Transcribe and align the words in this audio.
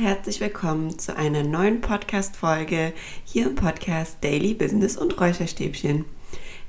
herzlich 0.00 0.40
willkommen 0.40 0.98
zu 0.98 1.14
einer 1.14 1.42
neuen 1.42 1.82
Podcast 1.82 2.34
Folge 2.34 2.94
hier 3.26 3.48
im 3.48 3.54
Podcast 3.54 4.16
Daily 4.24 4.54
Business 4.54 4.96
und 4.96 5.20
Räucherstäbchen. 5.20 6.06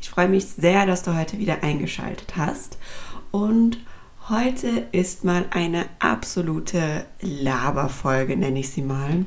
Ich 0.02 0.10
freue 0.10 0.28
mich 0.28 0.48
sehr, 0.48 0.86
dass 0.86 1.04
du 1.04 1.18
heute 1.18 1.40
wieder 1.40 1.64
eingeschaltet 1.64 2.36
hast 2.36 2.78
und 3.32 3.78
heute 4.28 4.86
ist 4.92 5.24
mal 5.24 5.46
eine 5.52 5.86
absolute 6.00 7.06
Laberfolge, 7.22 8.36
nenne 8.36 8.60
ich 8.60 8.70
sie 8.70 8.82
mal. 8.82 9.26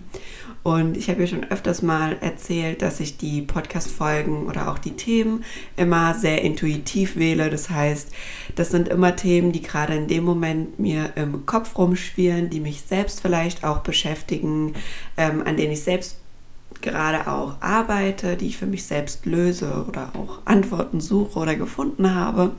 Und 0.64 0.96
ich 0.96 1.10
habe 1.10 1.20
ja 1.20 1.26
schon 1.26 1.44
öfters 1.44 1.82
mal 1.82 2.16
erzählt, 2.22 2.80
dass 2.80 2.98
ich 2.98 3.18
die 3.18 3.42
Podcast-Folgen 3.42 4.46
oder 4.46 4.70
auch 4.70 4.78
die 4.78 4.96
Themen 4.96 5.44
immer 5.76 6.14
sehr 6.14 6.40
intuitiv 6.40 7.16
wähle. 7.16 7.50
Das 7.50 7.68
heißt, 7.68 8.10
das 8.54 8.70
sind 8.70 8.88
immer 8.88 9.14
Themen, 9.14 9.52
die 9.52 9.60
gerade 9.60 9.94
in 9.94 10.08
dem 10.08 10.24
Moment 10.24 10.78
mir 10.78 11.12
im 11.16 11.44
Kopf 11.44 11.76
rumschwirren, 11.76 12.48
die 12.48 12.60
mich 12.60 12.80
selbst 12.80 13.20
vielleicht 13.20 13.62
auch 13.62 13.80
beschäftigen, 13.80 14.72
ähm, 15.18 15.42
an 15.44 15.58
denen 15.58 15.72
ich 15.72 15.82
selbst 15.82 16.16
gerade 16.80 17.30
auch 17.30 17.56
arbeite, 17.60 18.36
die 18.36 18.46
ich 18.46 18.56
für 18.56 18.66
mich 18.66 18.84
selbst 18.84 19.26
löse 19.26 19.84
oder 19.86 20.12
auch 20.14 20.38
Antworten 20.46 21.02
suche 21.02 21.38
oder 21.38 21.56
gefunden 21.56 22.14
habe. 22.14 22.52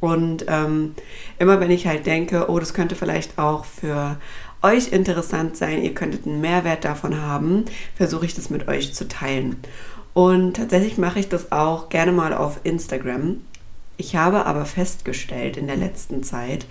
Und 0.00 0.46
ähm, 0.48 0.94
immer 1.38 1.60
wenn 1.60 1.70
ich 1.70 1.86
halt 1.86 2.06
denke, 2.06 2.46
oh, 2.48 2.58
das 2.58 2.72
könnte 2.72 2.96
vielleicht 2.96 3.38
auch 3.38 3.66
für 3.66 4.16
euch 4.62 4.92
interessant 4.92 5.56
sein, 5.56 5.82
ihr 5.82 5.94
könntet 5.94 6.26
einen 6.26 6.40
Mehrwert 6.40 6.84
davon 6.84 7.20
haben, 7.20 7.64
versuche 7.96 8.26
ich 8.26 8.34
das 8.34 8.50
mit 8.50 8.68
euch 8.68 8.94
zu 8.94 9.08
teilen. 9.08 9.56
Und 10.14 10.56
tatsächlich 10.56 10.98
mache 10.98 11.20
ich 11.20 11.28
das 11.28 11.52
auch 11.52 11.88
gerne 11.88 12.12
mal 12.12 12.34
auf 12.34 12.60
Instagram. 12.64 13.40
Ich 13.96 14.16
habe 14.16 14.46
aber 14.46 14.64
festgestellt 14.64 15.56
in 15.56 15.66
der 15.66 15.76
letzten 15.76 16.22
Zeit, 16.22 16.66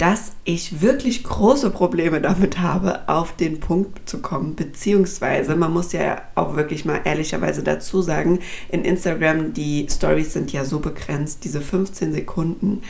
dass 0.00 0.32
ich 0.44 0.80
wirklich 0.80 1.24
große 1.24 1.68
Probleme 1.68 2.22
damit 2.22 2.58
habe, 2.58 3.06
auf 3.06 3.36
den 3.36 3.60
Punkt 3.60 4.08
zu 4.08 4.22
kommen. 4.22 4.56
Beziehungsweise, 4.56 5.56
man 5.56 5.74
muss 5.74 5.92
ja 5.92 6.22
auch 6.34 6.56
wirklich 6.56 6.86
mal 6.86 7.02
ehrlicherweise 7.04 7.62
dazu 7.62 8.00
sagen, 8.00 8.38
in 8.70 8.86
Instagram, 8.86 9.52
die 9.52 9.86
Stories 9.90 10.32
sind 10.32 10.52
ja 10.52 10.64
so 10.64 10.80
begrenzt, 10.80 11.44
diese 11.44 11.60
15 11.60 12.14
Sekunden 12.14 12.80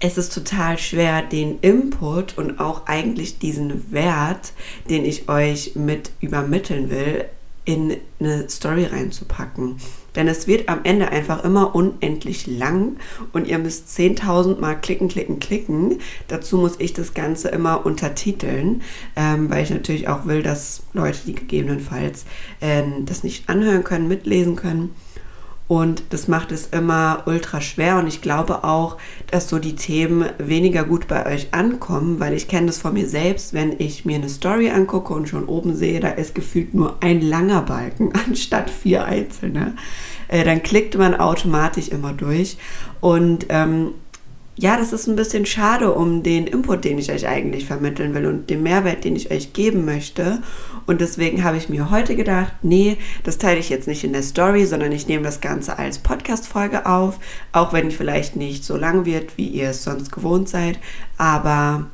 es 0.00 0.16
ist 0.16 0.32
total 0.34 0.78
schwer, 0.78 1.22
den 1.22 1.58
Input 1.60 2.36
und 2.38 2.58
auch 2.58 2.86
eigentlich 2.86 3.38
diesen 3.38 3.92
Wert, 3.92 4.52
den 4.88 5.04
ich 5.04 5.28
euch 5.28 5.76
mit 5.76 6.10
übermitteln 6.20 6.90
will, 6.90 7.26
in 7.66 7.98
eine 8.18 8.48
Story 8.48 8.86
reinzupacken. 8.86 9.76
Denn 10.16 10.26
es 10.26 10.46
wird 10.46 10.68
am 10.68 10.80
Ende 10.82 11.10
einfach 11.10 11.44
immer 11.44 11.74
unendlich 11.74 12.46
lang 12.46 12.96
und 13.32 13.46
ihr 13.46 13.58
müsst 13.58 13.88
10.000 13.96 14.58
Mal 14.58 14.74
klicken, 14.74 15.08
klicken, 15.08 15.38
klicken. 15.38 15.98
Dazu 16.26 16.56
muss 16.56 16.76
ich 16.78 16.94
das 16.94 17.14
Ganze 17.14 17.48
immer 17.48 17.84
untertiteln, 17.86 18.82
ähm, 19.14 19.50
weil 19.50 19.62
ich 19.62 19.70
natürlich 19.70 20.08
auch 20.08 20.26
will, 20.26 20.42
dass 20.42 20.82
Leute, 20.94 21.18
die 21.26 21.34
gegebenenfalls 21.34 22.24
äh, 22.60 22.82
das 23.04 23.22
nicht 23.22 23.48
anhören 23.48 23.84
können, 23.84 24.08
mitlesen 24.08 24.56
können, 24.56 24.94
und 25.70 26.02
das 26.10 26.26
macht 26.26 26.50
es 26.50 26.66
immer 26.66 27.22
ultra 27.26 27.60
schwer. 27.60 27.98
Und 27.98 28.08
ich 28.08 28.20
glaube 28.20 28.64
auch, 28.64 28.96
dass 29.30 29.48
so 29.48 29.60
die 29.60 29.76
Themen 29.76 30.28
weniger 30.38 30.82
gut 30.82 31.06
bei 31.06 31.24
euch 31.32 31.54
ankommen, 31.54 32.18
weil 32.18 32.32
ich 32.32 32.48
kenne 32.48 32.66
das 32.66 32.78
von 32.78 32.92
mir 32.92 33.06
selbst, 33.06 33.52
wenn 33.52 33.78
ich 33.78 34.04
mir 34.04 34.16
eine 34.16 34.28
Story 34.28 34.70
angucke 34.70 35.14
und 35.14 35.28
schon 35.28 35.44
oben 35.44 35.76
sehe, 35.76 36.00
da 36.00 36.08
ist 36.08 36.34
gefühlt 36.34 36.74
nur 36.74 36.96
ein 37.04 37.20
langer 37.20 37.62
Balken 37.62 38.12
anstatt 38.26 38.68
vier 38.68 39.04
einzelne. 39.04 39.76
Äh, 40.26 40.42
dann 40.42 40.64
klickt 40.64 40.98
man 40.98 41.14
automatisch 41.14 41.86
immer 41.86 42.14
durch. 42.14 42.58
Und 43.00 43.46
ähm, 43.48 43.92
ja, 44.60 44.76
das 44.76 44.92
ist 44.92 45.06
ein 45.06 45.16
bisschen 45.16 45.46
schade 45.46 45.94
um 45.94 46.22
den 46.22 46.46
Input, 46.46 46.84
den 46.84 46.98
ich 46.98 47.10
euch 47.10 47.26
eigentlich 47.26 47.64
vermitteln 47.64 48.12
will 48.12 48.26
und 48.26 48.50
den 48.50 48.62
Mehrwert, 48.62 49.04
den 49.04 49.16
ich 49.16 49.30
euch 49.30 49.54
geben 49.54 49.86
möchte. 49.86 50.42
Und 50.86 51.00
deswegen 51.00 51.44
habe 51.44 51.56
ich 51.56 51.70
mir 51.70 51.90
heute 51.90 52.14
gedacht, 52.14 52.52
nee, 52.60 52.98
das 53.24 53.38
teile 53.38 53.58
ich 53.58 53.70
jetzt 53.70 53.88
nicht 53.88 54.04
in 54.04 54.12
der 54.12 54.22
Story, 54.22 54.66
sondern 54.66 54.92
ich 54.92 55.06
nehme 55.06 55.24
das 55.24 55.40
Ganze 55.40 55.78
als 55.78 56.00
Podcast-Folge 56.00 56.84
auf, 56.84 57.18
auch 57.52 57.72
wenn 57.72 57.88
die 57.88 57.96
vielleicht 57.96 58.36
nicht 58.36 58.62
so 58.62 58.76
lang 58.76 59.06
wird, 59.06 59.38
wie 59.38 59.48
ihr 59.48 59.70
es 59.70 59.82
sonst 59.82 60.12
gewohnt 60.12 60.50
seid. 60.50 60.78
Aber 61.16 61.86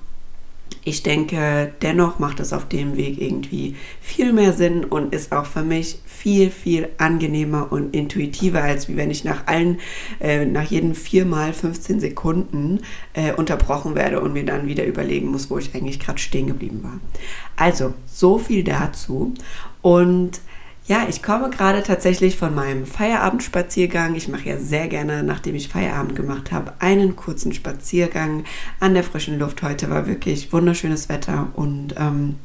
ich 0.86 1.02
denke, 1.02 1.72
dennoch 1.82 2.20
macht 2.20 2.38
es 2.38 2.52
auf 2.52 2.68
dem 2.68 2.96
Weg 2.96 3.20
irgendwie 3.20 3.74
viel 4.00 4.32
mehr 4.32 4.52
Sinn 4.52 4.84
und 4.84 5.12
ist 5.12 5.32
auch 5.32 5.44
für 5.44 5.64
mich 5.64 5.98
viel, 6.04 6.48
viel 6.48 6.90
angenehmer 6.96 7.72
und 7.72 7.92
intuitiver, 7.92 8.62
als 8.62 8.94
wenn 8.94 9.10
ich 9.10 9.24
nach 9.24 9.48
allen, 9.48 9.80
äh, 10.20 10.44
nach 10.44 10.62
jeden 10.62 10.94
viermal 10.94 11.52
15 11.52 11.98
Sekunden 11.98 12.82
äh, 13.14 13.32
unterbrochen 13.32 13.96
werde 13.96 14.20
und 14.20 14.32
mir 14.32 14.44
dann 14.44 14.68
wieder 14.68 14.84
überlegen 14.84 15.32
muss, 15.32 15.50
wo 15.50 15.58
ich 15.58 15.74
eigentlich 15.74 15.98
gerade 15.98 16.20
stehen 16.20 16.46
geblieben 16.46 16.84
war. 16.84 17.00
Also, 17.56 17.92
so 18.06 18.38
viel 18.38 18.62
dazu. 18.62 19.34
Und 19.82 20.40
ja, 20.86 21.06
ich 21.08 21.22
komme 21.22 21.50
gerade 21.50 21.82
tatsächlich 21.82 22.36
von 22.36 22.54
meinem 22.54 22.86
Feierabendspaziergang. 22.86 24.14
Ich 24.14 24.28
mache 24.28 24.48
ja 24.48 24.58
sehr 24.58 24.86
gerne, 24.86 25.24
nachdem 25.24 25.56
ich 25.56 25.68
Feierabend 25.68 26.14
gemacht 26.14 26.52
habe, 26.52 26.74
einen 26.78 27.16
kurzen 27.16 27.52
Spaziergang 27.52 28.44
an 28.78 28.94
der 28.94 29.02
frischen 29.02 29.38
Luft. 29.38 29.62
Heute 29.62 29.90
war 29.90 30.06
wirklich 30.06 30.52
wunderschönes 30.52 31.08
Wetter 31.08 31.48
und 31.54 31.94
ähm, 31.98 32.36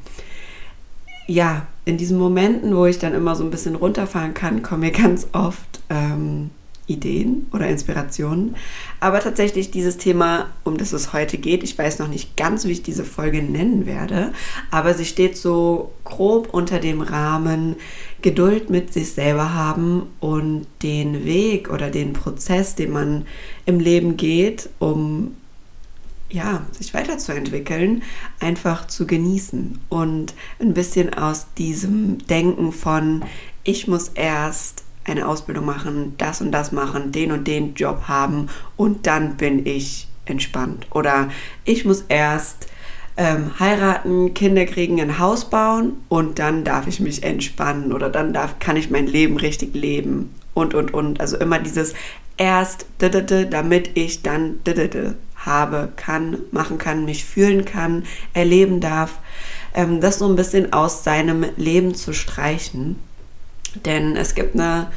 ja, 1.28 1.68
in 1.86 1.98
diesen 1.98 2.18
Momenten, 2.18 2.76
wo 2.76 2.86
ich 2.86 2.98
dann 2.98 3.14
immer 3.14 3.36
so 3.36 3.44
ein 3.44 3.52
bisschen 3.52 3.76
runterfahren 3.76 4.34
kann, 4.34 4.64
kommen 4.64 4.82
mir 4.82 4.92
ganz 4.92 5.28
oft 5.34 5.80
ähm, 5.90 6.50
Ideen 6.88 7.48
oder 7.54 7.68
Inspirationen. 7.68 8.56
Aber 9.00 9.20
tatsächlich 9.20 9.72
dieses 9.72 9.98
Thema, 9.98 10.50
um 10.64 10.78
das 10.78 10.94
es 10.94 11.14
heute 11.14 11.38
geht, 11.38 11.64
ich 11.64 11.78
weiß 11.78 12.00
noch 12.00 12.08
nicht 12.08 12.36
ganz, 12.36 12.66
wie 12.66 12.72
ich 12.72 12.84
diese 12.84 13.06
Folge 13.06 13.42
nennen 13.42 13.86
werde, 13.86 14.34
aber 14.72 14.94
sie 14.94 15.06
steht 15.06 15.38
so 15.38 15.92
grob 16.04 16.54
unter 16.54 16.80
dem 16.80 17.02
Rahmen 17.02 17.76
Geduld 18.22 18.70
mit 18.70 18.94
sich 18.94 19.12
selber 19.12 19.54
haben 19.54 20.04
und 20.20 20.68
den 20.84 21.26
Weg 21.26 21.72
oder 21.72 21.90
den 21.90 22.14
Prozess, 22.14 22.76
den 22.76 22.92
man 22.92 23.26
im 23.66 23.80
Leben 23.80 24.18
geht, 24.18 24.70
um 24.80 25.36
ja, 26.30 26.66
sich 26.72 26.94
weiterzuentwickeln, 26.94 28.04
einfach 28.40 28.88
zu 28.88 29.06
genießen 29.06 29.80
und 29.90 30.34
ein 30.60 30.74
bisschen 30.74 31.14
aus 31.14 31.48
diesem 31.58 32.26
Denken 32.28 32.72
von 32.72 33.24
ich 33.64 33.88
muss 33.88 34.10
erst 34.10 34.84
eine 35.06 35.28
Ausbildung 35.28 35.66
machen, 35.66 36.16
das 36.18 36.42
und 36.42 36.52
das 36.52 36.72
machen, 36.72 37.12
den 37.12 37.32
und 37.32 37.48
den 37.48 37.74
Job 37.74 38.04
haben 38.08 38.48
und 38.78 39.08
dann 39.08 39.38
bin 39.38 39.66
ich 39.66 40.08
entspannt. 40.26 40.88
Oder 40.92 41.30
ich 41.66 41.86
muss 41.86 42.06
erst 42.08 42.68
ähm, 43.18 43.60
heiraten, 43.60 44.34
Kinder 44.34 44.66
kriegen, 44.66 45.02
ein 45.02 45.20
Haus 45.20 45.50
bauen 45.50 45.94
und 46.08 46.40
dann 46.40 46.64
darf 46.64 46.88
ich 46.88 47.00
mich 47.00 47.24
entspannen 47.24 47.94
oder 47.94 48.10
dann 48.10 48.34
darf, 48.34 48.60
kann 48.60 48.78
ich 48.78 48.90
mein 48.90 49.08
Leben 49.08 49.38
richtig 49.38 49.76
leben 49.76 50.34
und 50.54 50.74
und 50.74 50.94
und. 50.94 51.20
Also 51.20 51.38
immer 51.38 51.60
dieses 51.60 51.94
erst, 52.38 52.86
damit 53.00 53.92
ich 53.96 54.22
dann 54.22 54.60
habe, 55.36 55.90
kann, 55.96 56.38
machen 56.52 56.78
kann, 56.78 57.06
mich 57.06 57.26
fühlen 57.26 57.66
kann, 57.66 58.04
erleben 58.34 58.80
darf. 58.80 59.20
Ähm, 59.74 60.02
das 60.02 60.20
so 60.20 60.28
ein 60.28 60.36
bisschen 60.36 60.74
aus 60.74 61.04
seinem 61.04 61.46
Leben 61.58 61.96
zu 61.96 62.14
streichen 62.14 62.98
denn 63.86 64.16
es 64.16 64.36
gibt 64.36 64.56
eine 64.56 64.92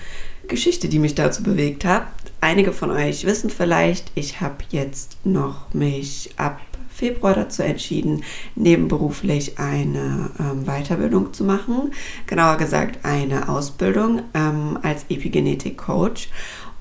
Geschichte, 0.49 0.89
die 0.89 0.99
mich 0.99 1.15
dazu 1.15 1.43
bewegt 1.43 1.85
hat. 1.85 2.07
Einige 2.41 2.73
von 2.73 2.91
euch 2.91 3.25
wissen 3.25 3.51
vielleicht, 3.51 4.13
ich 4.15 4.41
habe 4.41 4.57
jetzt 4.71 5.17
noch 5.25 5.73
mich 5.73 6.31
ab 6.37 6.61
Februar 6.95 7.35
dazu 7.35 7.63
entschieden, 7.63 8.23
nebenberuflich 8.55 9.59
eine 9.59 10.31
ähm, 10.39 10.65
Weiterbildung 10.65 11.33
zu 11.33 11.45
machen. 11.45 11.93
Genauer 12.27 12.57
gesagt 12.57 13.05
eine 13.05 13.49
Ausbildung 13.49 14.23
ähm, 14.33 14.79
als 14.83 15.05
Epigenetik-Coach. 15.09 16.29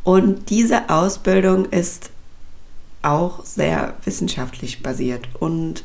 Und 0.04 0.50
diese 0.50 0.90
Ausbildung 0.90 1.66
ist 1.66 2.12
auch 3.02 3.44
sehr 3.44 3.96
wissenschaftlich 4.06 4.84
basiert. 4.84 5.28
Und 5.40 5.84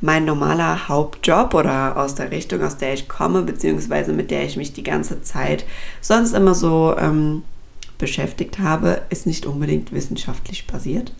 mein 0.00 0.24
normaler 0.24 0.88
Hauptjob 0.88 1.54
oder 1.54 1.96
aus 1.96 2.14
der 2.14 2.30
Richtung, 2.30 2.62
aus 2.62 2.76
der 2.76 2.94
ich 2.94 3.08
komme, 3.08 3.42
beziehungsweise 3.42 4.12
mit 4.12 4.30
der 4.30 4.44
ich 4.44 4.56
mich 4.56 4.72
die 4.72 4.82
ganze 4.82 5.22
Zeit 5.22 5.64
sonst 6.00 6.32
immer 6.32 6.54
so 6.54 6.96
ähm, 6.98 7.42
beschäftigt 8.00 8.58
habe, 8.58 9.02
ist 9.10 9.26
nicht 9.26 9.46
unbedingt 9.46 9.92
wissenschaftlich 9.92 10.66
basiert, 10.66 11.12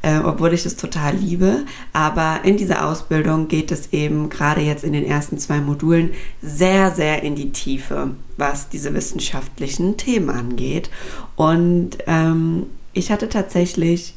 äh, 0.00 0.18
obwohl 0.20 0.54
ich 0.54 0.64
es 0.64 0.76
total 0.76 1.16
liebe. 1.16 1.64
Aber 1.92 2.40
in 2.44 2.56
dieser 2.56 2.86
Ausbildung 2.88 3.48
geht 3.48 3.70
es 3.70 3.92
eben 3.92 4.30
gerade 4.30 4.62
jetzt 4.62 4.84
in 4.84 4.94
den 4.94 5.04
ersten 5.04 5.38
zwei 5.38 5.60
Modulen 5.60 6.12
sehr, 6.40 6.92
sehr 6.92 7.22
in 7.22 7.34
die 7.34 7.50
Tiefe, 7.50 8.12
was 8.38 8.68
diese 8.70 8.94
wissenschaftlichen 8.94 9.96
Themen 9.96 10.30
angeht. 10.30 10.88
Und 11.36 11.98
ähm, 12.06 12.66
ich 12.92 13.10
hatte 13.10 13.28
tatsächlich 13.28 14.14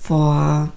vor 0.00 0.72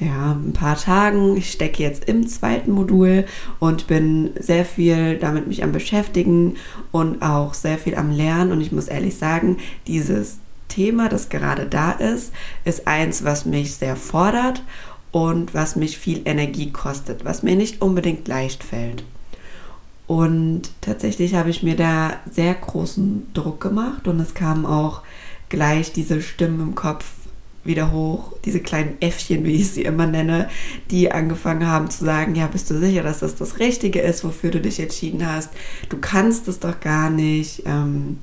ja, 0.00 0.32
ein 0.32 0.52
paar 0.52 0.76
Tagen. 0.76 1.36
Ich 1.36 1.50
stecke 1.50 1.82
jetzt 1.82 2.04
im 2.04 2.26
zweiten 2.26 2.70
Modul 2.70 3.24
und 3.58 3.86
bin 3.86 4.30
sehr 4.38 4.64
viel 4.64 5.16
damit 5.18 5.46
mich 5.46 5.62
am 5.62 5.72
beschäftigen 5.72 6.56
und 6.92 7.22
auch 7.22 7.54
sehr 7.54 7.78
viel 7.78 7.94
am 7.94 8.10
Lernen. 8.10 8.52
Und 8.52 8.60
ich 8.60 8.72
muss 8.72 8.88
ehrlich 8.88 9.16
sagen, 9.16 9.56
dieses 9.86 10.38
Thema, 10.68 11.08
das 11.08 11.28
gerade 11.28 11.66
da 11.66 11.92
ist, 11.92 12.32
ist 12.64 12.86
eins, 12.86 13.24
was 13.24 13.46
mich 13.46 13.76
sehr 13.76 13.96
fordert 13.96 14.62
und 15.12 15.54
was 15.54 15.76
mich 15.76 15.98
viel 15.98 16.22
Energie 16.24 16.70
kostet, 16.72 17.24
was 17.24 17.42
mir 17.42 17.56
nicht 17.56 17.80
unbedingt 17.80 18.28
leicht 18.28 18.62
fällt. 18.62 19.04
Und 20.06 20.70
tatsächlich 20.82 21.34
habe 21.34 21.50
ich 21.50 21.62
mir 21.62 21.74
da 21.74 22.14
sehr 22.30 22.54
großen 22.54 23.32
Druck 23.34 23.60
gemacht 23.60 24.06
und 24.06 24.20
es 24.20 24.34
kam 24.34 24.64
auch 24.64 25.02
gleich 25.48 25.92
diese 25.92 26.20
Stimmen 26.20 26.60
im 26.60 26.74
Kopf 26.74 27.06
wieder 27.66 27.92
hoch, 27.92 28.32
diese 28.44 28.60
kleinen 28.60 29.00
Äffchen, 29.00 29.44
wie 29.44 29.56
ich 29.56 29.70
sie 29.70 29.82
immer 29.82 30.06
nenne, 30.06 30.48
die 30.90 31.10
angefangen 31.12 31.66
haben 31.66 31.90
zu 31.90 32.04
sagen, 32.04 32.34
ja, 32.34 32.46
bist 32.46 32.70
du 32.70 32.78
sicher, 32.78 33.02
dass 33.02 33.20
das 33.20 33.36
das 33.36 33.58
Richtige 33.58 34.00
ist, 34.00 34.24
wofür 34.24 34.50
du 34.50 34.60
dich 34.60 34.80
entschieden 34.80 35.26
hast? 35.26 35.50
Du 35.88 35.98
kannst 35.98 36.48
es 36.48 36.60
doch 36.60 36.80
gar 36.80 37.10
nicht. 37.10 37.62
Ähm, 37.66 38.18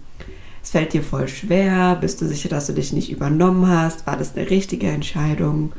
es 0.64 0.72
fällt 0.72 0.94
dir 0.94 1.04
voll 1.04 1.28
schwer. 1.28 1.98
Bist 2.00 2.22
du 2.22 2.28
sicher, 2.28 2.50
dass 2.50 2.68
du 2.68 2.74
dich 2.74 2.94
nicht 2.94 3.12
übernommen 3.12 3.68
hast? 3.68 4.08
War 4.08 4.18
das 4.18 4.36
eine 4.36 4.50
richtige 4.50 4.88
Entscheidung? 4.88 5.74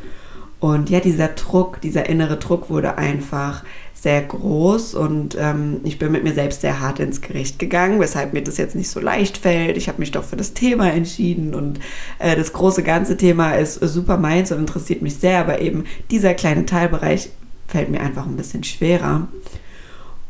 Und 0.60 0.90
ja, 0.90 1.00
dieser 1.00 1.28
Druck, 1.28 1.80
dieser 1.80 2.08
innere 2.08 2.38
Druck 2.38 2.70
wurde 2.70 2.96
einfach 2.96 3.64
sehr 4.04 4.20
groß 4.20 4.94
und 4.94 5.34
ähm, 5.40 5.80
ich 5.82 5.98
bin 5.98 6.12
mit 6.12 6.24
mir 6.24 6.34
selbst 6.34 6.60
sehr 6.60 6.78
hart 6.78 7.00
ins 7.00 7.22
Gericht 7.22 7.58
gegangen, 7.58 8.00
weshalb 8.00 8.34
mir 8.34 8.42
das 8.42 8.58
jetzt 8.58 8.76
nicht 8.76 8.90
so 8.90 9.00
leicht 9.00 9.38
fällt. 9.38 9.78
Ich 9.78 9.88
habe 9.88 9.98
mich 9.98 10.10
doch 10.10 10.24
für 10.24 10.36
das 10.36 10.52
Thema 10.52 10.92
entschieden 10.92 11.54
und 11.54 11.80
äh, 12.18 12.36
das 12.36 12.52
große 12.52 12.82
ganze 12.82 13.16
Thema 13.16 13.52
ist 13.52 13.80
super 13.80 14.18
meins 14.18 14.52
und 14.52 14.58
interessiert 14.58 15.00
mich 15.00 15.16
sehr, 15.16 15.40
aber 15.40 15.62
eben 15.62 15.84
dieser 16.10 16.34
kleine 16.34 16.66
Teilbereich 16.66 17.30
fällt 17.66 17.88
mir 17.88 18.00
einfach 18.00 18.26
ein 18.26 18.36
bisschen 18.36 18.62
schwerer 18.62 19.26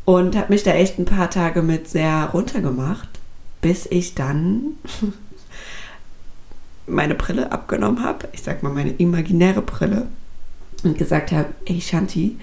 und 0.05 0.37
habe 0.37 0.53
mich 0.53 0.63
da 0.63 0.71
echt 0.71 0.97
ein 0.97 1.05
paar 1.05 1.29
Tage 1.29 1.61
mit 1.61 1.89
sehr 1.89 2.29
runtergemacht, 2.33 3.09
bis 3.59 3.87
ich 3.87 4.15
dann 4.15 4.77
meine 6.87 7.15
Brille 7.15 7.51
abgenommen 7.51 8.03
habe, 8.03 8.27
ich 8.33 8.41
sag 8.41 8.63
mal 8.63 8.71
meine 8.71 8.91
imaginäre 8.91 9.61
Brille 9.61 10.07
und 10.83 10.97
gesagt 10.97 11.31
habe, 11.31 11.49
ey 11.65 11.81
Shanti, 11.81 12.37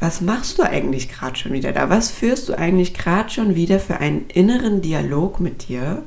was 0.00 0.20
machst 0.20 0.58
du 0.58 0.62
eigentlich 0.62 1.08
gerade 1.08 1.36
schon 1.36 1.52
wieder 1.52 1.72
da? 1.72 1.90
Was 1.90 2.10
führst 2.10 2.48
du 2.48 2.56
eigentlich 2.56 2.94
gerade 2.94 3.30
schon 3.30 3.56
wieder 3.56 3.80
für 3.80 3.98
einen 3.98 4.26
inneren 4.28 4.80
Dialog 4.80 5.40
mit 5.40 5.68
dir? 5.68 6.02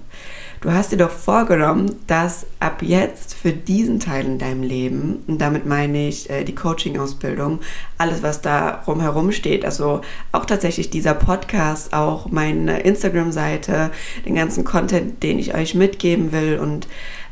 Du 0.61 0.71
hast 0.71 0.91
dir 0.91 0.97
doch 0.97 1.09
vorgenommen, 1.09 1.95
dass 2.05 2.45
ab 2.59 2.83
jetzt 2.83 3.33
für 3.33 3.51
diesen 3.51 3.99
Teil 3.99 4.25
in 4.25 4.37
deinem 4.37 4.61
Leben, 4.61 5.23
und 5.25 5.39
damit 5.41 5.65
meine 5.65 6.07
ich 6.07 6.29
äh, 6.29 6.43
die 6.43 6.53
Coaching-Ausbildung, 6.53 7.61
alles, 7.97 8.21
was 8.21 8.41
da 8.41 8.83
rumherum 8.85 9.31
steht, 9.31 9.65
also 9.65 10.01
auch 10.31 10.45
tatsächlich 10.45 10.91
dieser 10.91 11.15
Podcast, 11.15 11.93
auch 11.93 12.29
meine 12.29 12.81
Instagram-Seite, 12.81 13.89
den 14.23 14.35
ganzen 14.35 14.63
Content, 14.63 15.23
den 15.23 15.39
ich 15.39 15.55
euch 15.55 15.73
mitgeben 15.73 16.31
will 16.31 16.59
und 16.59 16.87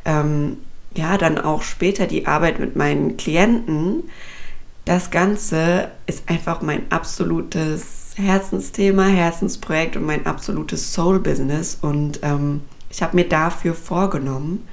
ähm, 0.06 0.58
ja, 0.96 1.18
dann 1.18 1.38
auch 1.38 1.62
später 1.62 2.08
die 2.08 2.26
Arbeit 2.26 2.60
mit 2.60 2.76
meinen 2.76 3.18
Klienten, 3.18 4.04
das 4.86 5.12
Ganze 5.12 5.92
ist 6.08 6.28
einfach 6.28 6.62
mein 6.64 6.92
absolutes 6.92 8.14
Herzensthema, 8.16 9.06
Herzensprojekt 9.06 9.96
und 9.96 10.04
mein 10.04 10.26
absolutes 10.26 10.94
Soul-Business. 10.94 11.78
Und 11.82 12.22
ähm, 12.24 12.62
ich 12.90 13.04
habe 13.04 13.16
mir 13.16 13.30
dafür 13.30 13.76
vorgenommen, 13.76 14.68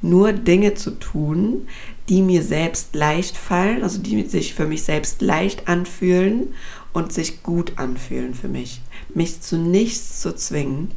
nur 0.00 0.32
Dinge 0.32 0.74
zu 0.74 0.92
tun, 0.92 1.66
die 2.08 2.22
mir 2.22 2.44
selbst 2.44 2.94
leicht 2.94 3.36
fallen, 3.36 3.82
also 3.82 3.98
die 3.98 4.22
sich 4.26 4.54
für 4.54 4.64
mich 4.64 4.84
selbst 4.84 5.22
leicht 5.22 5.66
anfühlen 5.66 6.54
und 6.92 7.12
sich 7.12 7.42
gut 7.42 7.72
anfühlen 7.78 8.34
für 8.34 8.48
mich. 8.48 8.80
Mich 9.12 9.40
zu 9.40 9.58
nichts 9.58 10.20
zu 10.20 10.36
zwingen 10.36 10.92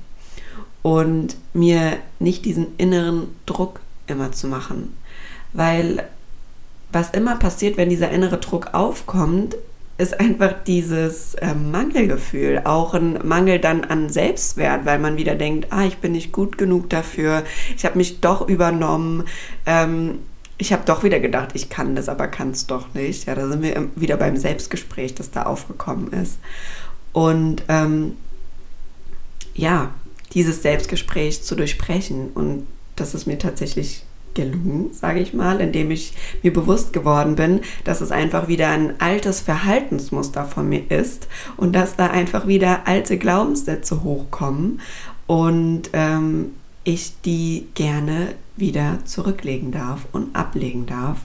und 0.82 1.36
mir 1.54 1.98
nicht 2.20 2.46
diesen 2.46 2.68
inneren 2.78 3.36
Druck 3.46 3.80
immer 4.08 4.32
zu 4.32 4.48
machen. 4.48 4.96
Weil 5.54 6.08
was 6.92 7.12
immer 7.12 7.36
passiert, 7.38 7.78
wenn 7.78 7.90
dieser 7.90 8.12
innere 8.12 8.38
Druck 8.38 8.74
aufkommt, 8.74 9.56
ist 9.98 10.20
einfach 10.20 10.56
dieses 10.66 11.36
äh, 11.36 11.54
Mangelgefühl, 11.54 12.62
auch 12.64 12.96
ein 12.96 13.20
Mangel 13.24 13.60
dann 13.60 13.84
an 13.84 14.10
Selbstwert, 14.10 14.86
weil 14.86 14.98
man 14.98 15.18
wieder 15.18 15.36
denkt, 15.36 15.68
ah, 15.70 15.86
ich 15.86 15.98
bin 15.98 16.14
nicht 16.14 16.32
gut 16.32 16.58
genug 16.58 16.90
dafür, 16.90 17.44
ich 17.78 17.86
habe 17.86 17.98
mich 17.98 18.20
doch 18.20 18.48
übernommen, 18.48 19.26
ähm, 19.68 20.20
ich 20.58 20.74
habe 20.74 20.84
doch 20.86 21.04
wieder 21.04 21.20
gedacht, 21.20 21.50
ich 21.54 21.70
kann 21.70 21.96
das, 21.96 22.10
aber 22.10 22.28
kann 22.28 22.52
es 22.52 22.68
doch 22.68 22.94
nicht. 22.94 23.26
Ja, 23.26 23.34
da 23.34 23.48
sind 23.48 23.64
wir 23.64 23.90
wieder 23.96 24.16
beim 24.18 24.38
Selbstgespräch, 24.38 25.16
das 25.16 25.32
da 25.32 25.44
aufgekommen 25.44 26.14
ist. 26.14 26.38
Und 27.14 27.64
ähm, 27.68 28.16
ja, 29.56 29.92
dieses 30.34 30.62
Selbstgespräch 30.62 31.44
zu 31.44 31.56
durchbrechen 31.56 32.30
und 32.34 32.68
das 32.96 33.14
ist 33.14 33.26
mir 33.26 33.40
tatsächlich 33.40 34.04
gelungen, 34.34 34.94
sage 34.94 35.20
ich 35.20 35.34
mal, 35.34 35.60
indem 35.60 35.92
ich 35.92 36.14
mir 36.42 36.54
bewusst 36.54 36.94
geworden 36.94 37.36
bin, 37.36 37.62
dass 37.84 38.02
es 38.02 38.12
einfach 38.12 38.48
wieder 38.48 38.70
ein 38.70 39.00
altes 39.02 39.42
Verhaltensmuster 39.42 40.46
von 40.46 40.70
mir 40.70 40.90
ist 40.90 41.28
und 41.58 41.74
dass 41.74 41.96
da 41.96 42.08
einfach 42.08 42.48
wieder 42.48 42.88
alte 42.88 43.18
Glaubenssätze 43.18 44.04
hochkommen 44.04 44.80
und 45.28 45.90
ähm, 45.94 46.52
ich 46.84 47.14
die 47.24 47.68
gerne 47.74 48.36
wieder 48.56 49.00
zurücklegen 49.06 49.72
darf 49.72 50.06
und 50.12 50.36
ablegen 50.36 50.86
darf. 50.86 51.20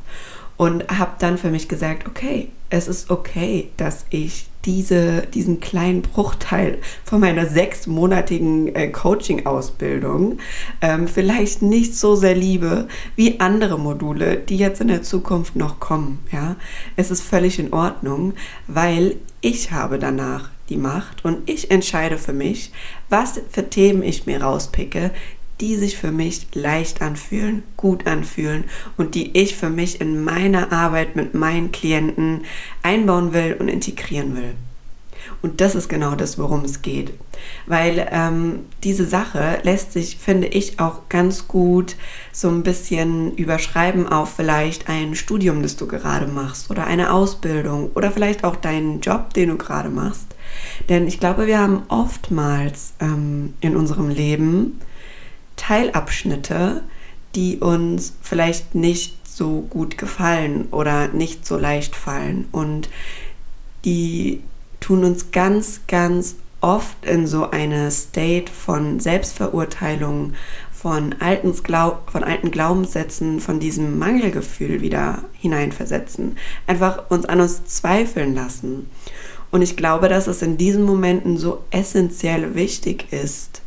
Und 0.57 0.89
habe 0.89 1.13
dann 1.19 1.37
für 1.37 1.51
mich 1.51 1.69
gesagt, 1.69 2.07
okay, 2.09 2.49
es 2.71 2.89
ist 2.89 3.11
okay, 3.11 3.71
dass 3.77 4.07
ich 4.11 4.49
diese, 4.65 5.23
diesen 5.33 5.61
kleinen 5.61 6.03
Bruchteil 6.03 6.79
von 7.05 7.21
meiner 7.21 7.47
sechsmonatigen 7.47 8.75
äh, 8.75 8.89
Coaching-Ausbildung 8.89 10.39
ähm, 10.81 11.07
vielleicht 11.07 11.63
nicht 11.63 11.95
so 11.95 12.17
sehr 12.17 12.35
liebe 12.35 12.89
wie 13.15 13.39
andere 13.39 13.79
Module, 13.79 14.37
die 14.37 14.57
jetzt 14.57 14.81
in 14.81 14.89
der 14.89 15.03
Zukunft 15.03 15.55
noch 15.55 15.79
kommen. 15.79 16.19
Ja? 16.33 16.57
Es 16.97 17.13
ist 17.13 17.23
völlig 17.23 17.61
in 17.61 17.73
Ordnung, 17.73 18.35
weil 18.67 19.17
ich 19.41 19.71
habe 19.71 19.99
danach 20.01 20.51
die 20.69 20.77
Macht 20.77 21.25
und 21.25 21.49
ich 21.49 21.71
entscheide 21.71 22.19
für 22.19 22.33
mich, 22.33 22.73
was 23.09 23.41
für 23.51 23.71
Themen 23.71 24.03
ich 24.03 24.27
mir 24.27 24.43
rauspicke, 24.43 25.13
die 25.61 25.77
sich 25.77 25.97
für 25.97 26.13
mich 26.13 26.49
leicht 26.55 27.01
anfühlen, 27.03 27.63
gut 27.77 28.07
anfühlen 28.07 28.65
und 28.97 29.15
die 29.15 29.37
ich 29.39 29.57
für 29.57 29.71
mich 29.71 30.01
in 30.01 30.23
meiner 30.23 30.73
Arbeit 30.73 31.17
mit 31.17 31.35
meinen 31.35 31.73
Klienten 31.73 32.45
einbauen 32.83 33.33
will 33.33 33.57
und 33.59 33.69
integrieren 33.69 34.37
will. 34.37 34.55
Und 35.43 35.61
das 35.61 35.75
ist 35.75 35.89
genau 35.89 36.15
das, 36.15 36.39
worum 36.39 36.65
es 36.65 36.83
geht. 36.83 37.13
Weil 37.67 38.09
ähm, 38.11 38.61
diese 38.85 39.05
Sache 39.05 39.59
lässt 39.63 39.93
sich, 39.93 40.17
finde 40.17 40.47
ich, 40.49 40.81
auch 40.81 41.09
ganz 41.09 41.49
gut 41.49 41.97
so 42.33 42.49
ein 42.49 42.63
bisschen 42.63 43.35
überschreiben 43.37 44.09
auf 44.09 44.35
vielleicht 44.35 44.89
ein 44.89 45.15
Studium, 45.15 45.63
das 45.63 45.77
du 45.77 45.87
gerade 45.87 46.27
machst 46.27 46.71
oder 46.71 46.87
eine 46.87 47.13
Ausbildung 47.13 47.91
oder 47.95 48.11
vielleicht 48.11 48.45
auch 48.45 48.57
deinen 48.57 49.01
Job, 49.01 49.35
den 49.35 49.51
du 49.51 49.57
gerade 49.57 49.89
machst. 49.89 50.27
Denn 50.89 51.07
ich 51.07 51.21
glaube, 51.21 51.47
wir 51.47 51.59
haben 51.59 51.83
oftmals 51.89 52.95
ähm, 53.01 53.55
in 53.61 53.77
unserem 53.77 54.09
Leben 54.09 54.81
Teilabschnitte, 55.57 56.83
die 57.35 57.59
uns 57.59 58.15
vielleicht 58.23 58.75
nicht 58.75 59.17
so 59.29 59.63
gut 59.69 59.99
gefallen 59.99 60.69
oder 60.71 61.09
nicht 61.09 61.47
so 61.47 61.57
leicht 61.57 61.95
fallen 61.95 62.49
und 62.53 62.89
die 63.85 64.41
tun 64.81 65.05
uns 65.05 65.31
ganz, 65.31 65.81
ganz 65.87 66.37
oft 66.61 67.05
in 67.05 67.27
so 67.27 67.51
eine 67.51 67.91
State 67.91 68.51
von 68.51 68.99
Selbstverurteilung, 68.99 70.33
von 70.73 71.15
alten, 71.21 71.53
Glaub 71.63 72.11
von 72.11 72.25
alten 72.25 72.51
Glaubenssätzen, 72.51 73.41
von 73.41 73.61
diesem 73.61 73.99
Mangelgefühl 73.99 74.81
wieder 74.81 75.25
hineinversetzen. 75.33 76.37
Einfach 76.67 77.11
uns 77.11 77.27
an 77.27 77.41
uns 77.41 77.65
zweifeln 77.65 78.35
lassen. 78.35 78.91
Und 79.51 79.63
ich 79.63 79.77
glaube, 79.77 80.09
dass 80.09 80.27
es 80.27 80.43
in 80.43 80.57
diesen 80.57 80.85
Momenten 80.85 81.39
so 81.39 81.65
essentiell 81.71 82.55
wichtig 82.55 83.13
ist, 83.13 83.63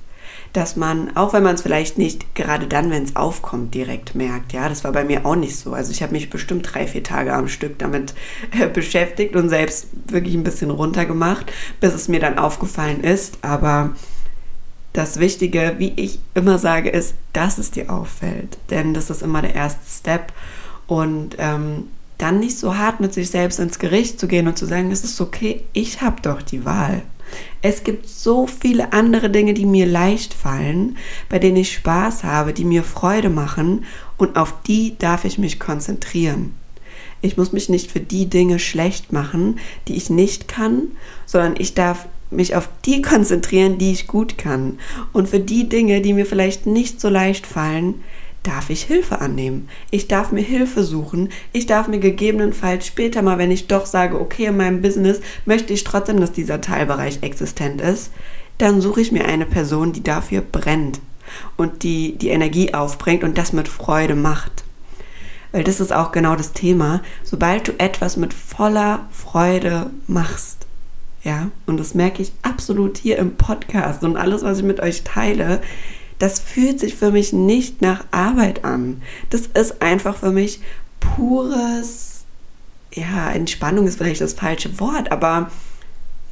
dass 0.54 0.76
man, 0.76 1.16
auch 1.16 1.34
wenn 1.34 1.44
man 1.44 1.56
es 1.56 1.62
vielleicht 1.62 1.98
nicht 1.98 2.36
gerade 2.36 2.68
dann, 2.68 2.90
wenn 2.90 3.04
es 3.04 3.16
aufkommt, 3.16 3.74
direkt 3.74 4.16
merkt, 4.16 4.54
ja, 4.54 4.68
das 4.68 4.84
war 4.84 4.92
bei 4.92 5.04
mir 5.04 5.26
auch 5.26 5.36
nicht 5.36 5.56
so. 5.56 5.74
Also 5.74 5.92
ich 5.92 6.02
habe 6.02 6.14
mich 6.14 6.30
bestimmt 6.30 6.68
drei, 6.74 6.88
vier 6.88 7.04
Tage 7.04 7.34
am 7.34 7.48
Stück 7.48 7.78
damit 7.80 8.14
äh, 8.60 8.68
beschäftigt 8.68 9.36
und 9.36 9.50
selbst 9.50 9.88
wirklich 10.08 10.36
ein 10.36 10.44
bisschen 10.44 10.72
runtergemacht, 10.72 11.52
bis 11.80 11.94
es 11.94 12.08
mir 12.08 12.20
dann 12.20 12.40
aufgefallen 12.40 13.04
ist. 13.04 13.38
Aber 13.42 13.92
das 14.94 15.20
Wichtige, 15.20 15.76
wie 15.78 15.94
ich 15.96 16.20
immer 16.34 16.58
sage, 16.58 16.90
ist, 16.90 17.14
dass 17.34 17.58
es 17.58 17.72
dir 17.72 17.92
auffällt. 17.92 18.58
Denn 18.70 18.94
das 18.94 19.10
ist 19.10 19.22
immer 19.22 19.42
der 19.42 19.56
erste 19.56 19.88
Step. 19.88 20.34
Und 20.88 21.36
ähm, 21.38 21.90
dann 22.18 22.40
nicht 22.40 22.58
so 22.58 22.78
hart 22.78 23.00
mit 23.00 23.14
sich 23.14 23.30
selbst 23.30 23.60
ins 23.60 23.80
Gericht 23.80 24.20
zu 24.20 24.28
gehen 24.28 24.48
und 24.48 24.58
zu 24.58 24.66
sagen, 24.66 24.92
es 24.92 25.04
ist 25.04 25.22
okay, 25.22 25.64
ich 25.74 26.02
habe 26.02 26.22
doch 26.22 26.42
die 26.42 26.66
Wahl. 26.66 27.04
Es 27.62 27.84
gibt 27.84 28.08
so 28.08 28.48
viele 28.48 28.94
andere 28.94 29.30
Dinge, 29.30 29.54
die 29.54 29.66
mir 29.66 29.86
leicht 29.86 30.34
fallen, 30.34 30.98
bei 31.28 31.40
denen 31.40 31.58
ich 31.58 31.74
Spaß 31.74 32.24
habe, 32.24 32.54
die 32.54 32.66
mir 32.66 32.84
Freude 32.84 33.30
machen 33.30 33.86
und 34.18 34.38
auf 34.38 34.54
die 34.66 34.98
darf 34.98 35.26
ich 35.26 35.38
mich 35.38 35.60
konzentrieren. 35.60 36.54
Ich 37.22 37.36
muss 37.36 37.52
mich 37.52 37.68
nicht 37.68 37.92
für 37.92 38.00
die 38.00 38.28
Dinge 38.28 38.60
schlecht 38.60 39.12
machen, 39.12 39.60
die 39.88 39.96
ich 39.96 40.10
nicht 40.10 40.48
kann, 40.48 40.90
sondern 41.26 41.56
ich 41.58 41.74
darf 41.74 42.08
mich 42.32 42.56
auf 42.56 42.70
die 42.86 43.02
konzentrieren, 43.02 43.78
die 43.78 43.92
ich 43.92 44.08
gut 44.08 44.38
kann. 44.38 44.80
Und 45.14 45.28
für 45.30 45.40
die 45.40 45.68
Dinge, 45.68 46.02
die 46.02 46.14
mir 46.14 46.26
vielleicht 46.26 46.66
nicht 46.66 47.02
so 47.02 47.10
leicht 47.10 47.46
fallen, 47.46 47.96
darf 48.44 48.70
ich 48.70 48.84
Hilfe 48.84 49.20
annehmen. 49.20 49.70
Ich 49.92 50.08
darf 50.08 50.32
mir 50.32 50.42
Hilfe 50.42 50.84
suchen. 50.84 51.30
Ich 51.52 51.66
darf 51.66 51.88
mir 51.88 52.00
gegebenenfalls 52.00 52.88
später 52.88 53.22
mal, 53.22 53.38
wenn 53.38 53.52
ich 53.52 53.68
doch 53.68 53.86
sage, 53.86 54.20
okay, 54.20 54.46
in 54.46 54.58
meinem 54.58 54.82
Business 54.82 55.20
möchte 55.46 55.74
ich 55.74 55.84
trotzdem, 55.84 56.20
dass 56.20 56.32
dieser 56.32 56.62
Teilbereich 56.62 57.20
existent 57.22 57.82
ist, 57.82 58.12
dann 58.58 58.82
suche 58.82 59.02
ich 59.02 59.12
mir 59.12 59.26
eine 59.26 59.46
Person, 59.46 59.94
die 59.94 60.04
dafür 60.04 60.42
brennt 60.42 61.00
und 61.58 61.84
die 61.84 62.18
die 62.18 62.30
Energie 62.30 62.74
aufbringt 62.74 63.24
und 63.24 63.38
das 63.38 63.54
mit 63.54 63.68
Freude 63.68 64.16
macht. 64.16 64.64
Weil 65.52 65.64
das 65.64 65.80
ist 65.80 65.94
auch 65.94 66.12
genau 66.12 66.36
das 66.36 66.54
Thema. 66.54 67.02
Sobald 67.24 67.68
du 67.68 67.72
etwas 67.80 68.18
mit 68.18 68.34
voller 68.34 69.08
Freude 69.12 69.90
machst, 70.08 70.68
ja, 71.24 71.50
und 71.66 71.80
das 71.80 71.96
merke 71.96 72.22
ich 72.22 72.32
absolut 72.44 72.98
hier 72.98 73.18
im 73.18 73.36
Podcast 73.36 74.04
und 74.04 74.16
alles, 74.16 74.44
was 74.44 74.60
ich 74.60 74.64
mit 74.64 74.80
euch 74.80 75.04
teile, 75.04 75.62
das 76.20 76.40
fühlt 76.40 76.80
sich 76.80 76.96
für 76.96 77.12
mich 77.12 77.34
nicht 77.34 77.82
nach 77.82 78.06
Arbeit 78.12 78.64
an. 78.66 79.02
Das 79.30 79.48
ist 79.48 79.82
einfach 79.82 80.18
für 80.18 80.32
mich 80.32 80.60
pures, 81.00 82.24
ja, 82.94 83.32
Entspannung 83.32 83.88
ist 83.88 83.98
vielleicht 83.98 84.22
das 84.22 84.34
falsche 84.34 84.80
Wort, 84.80 85.12
aber 85.12 85.50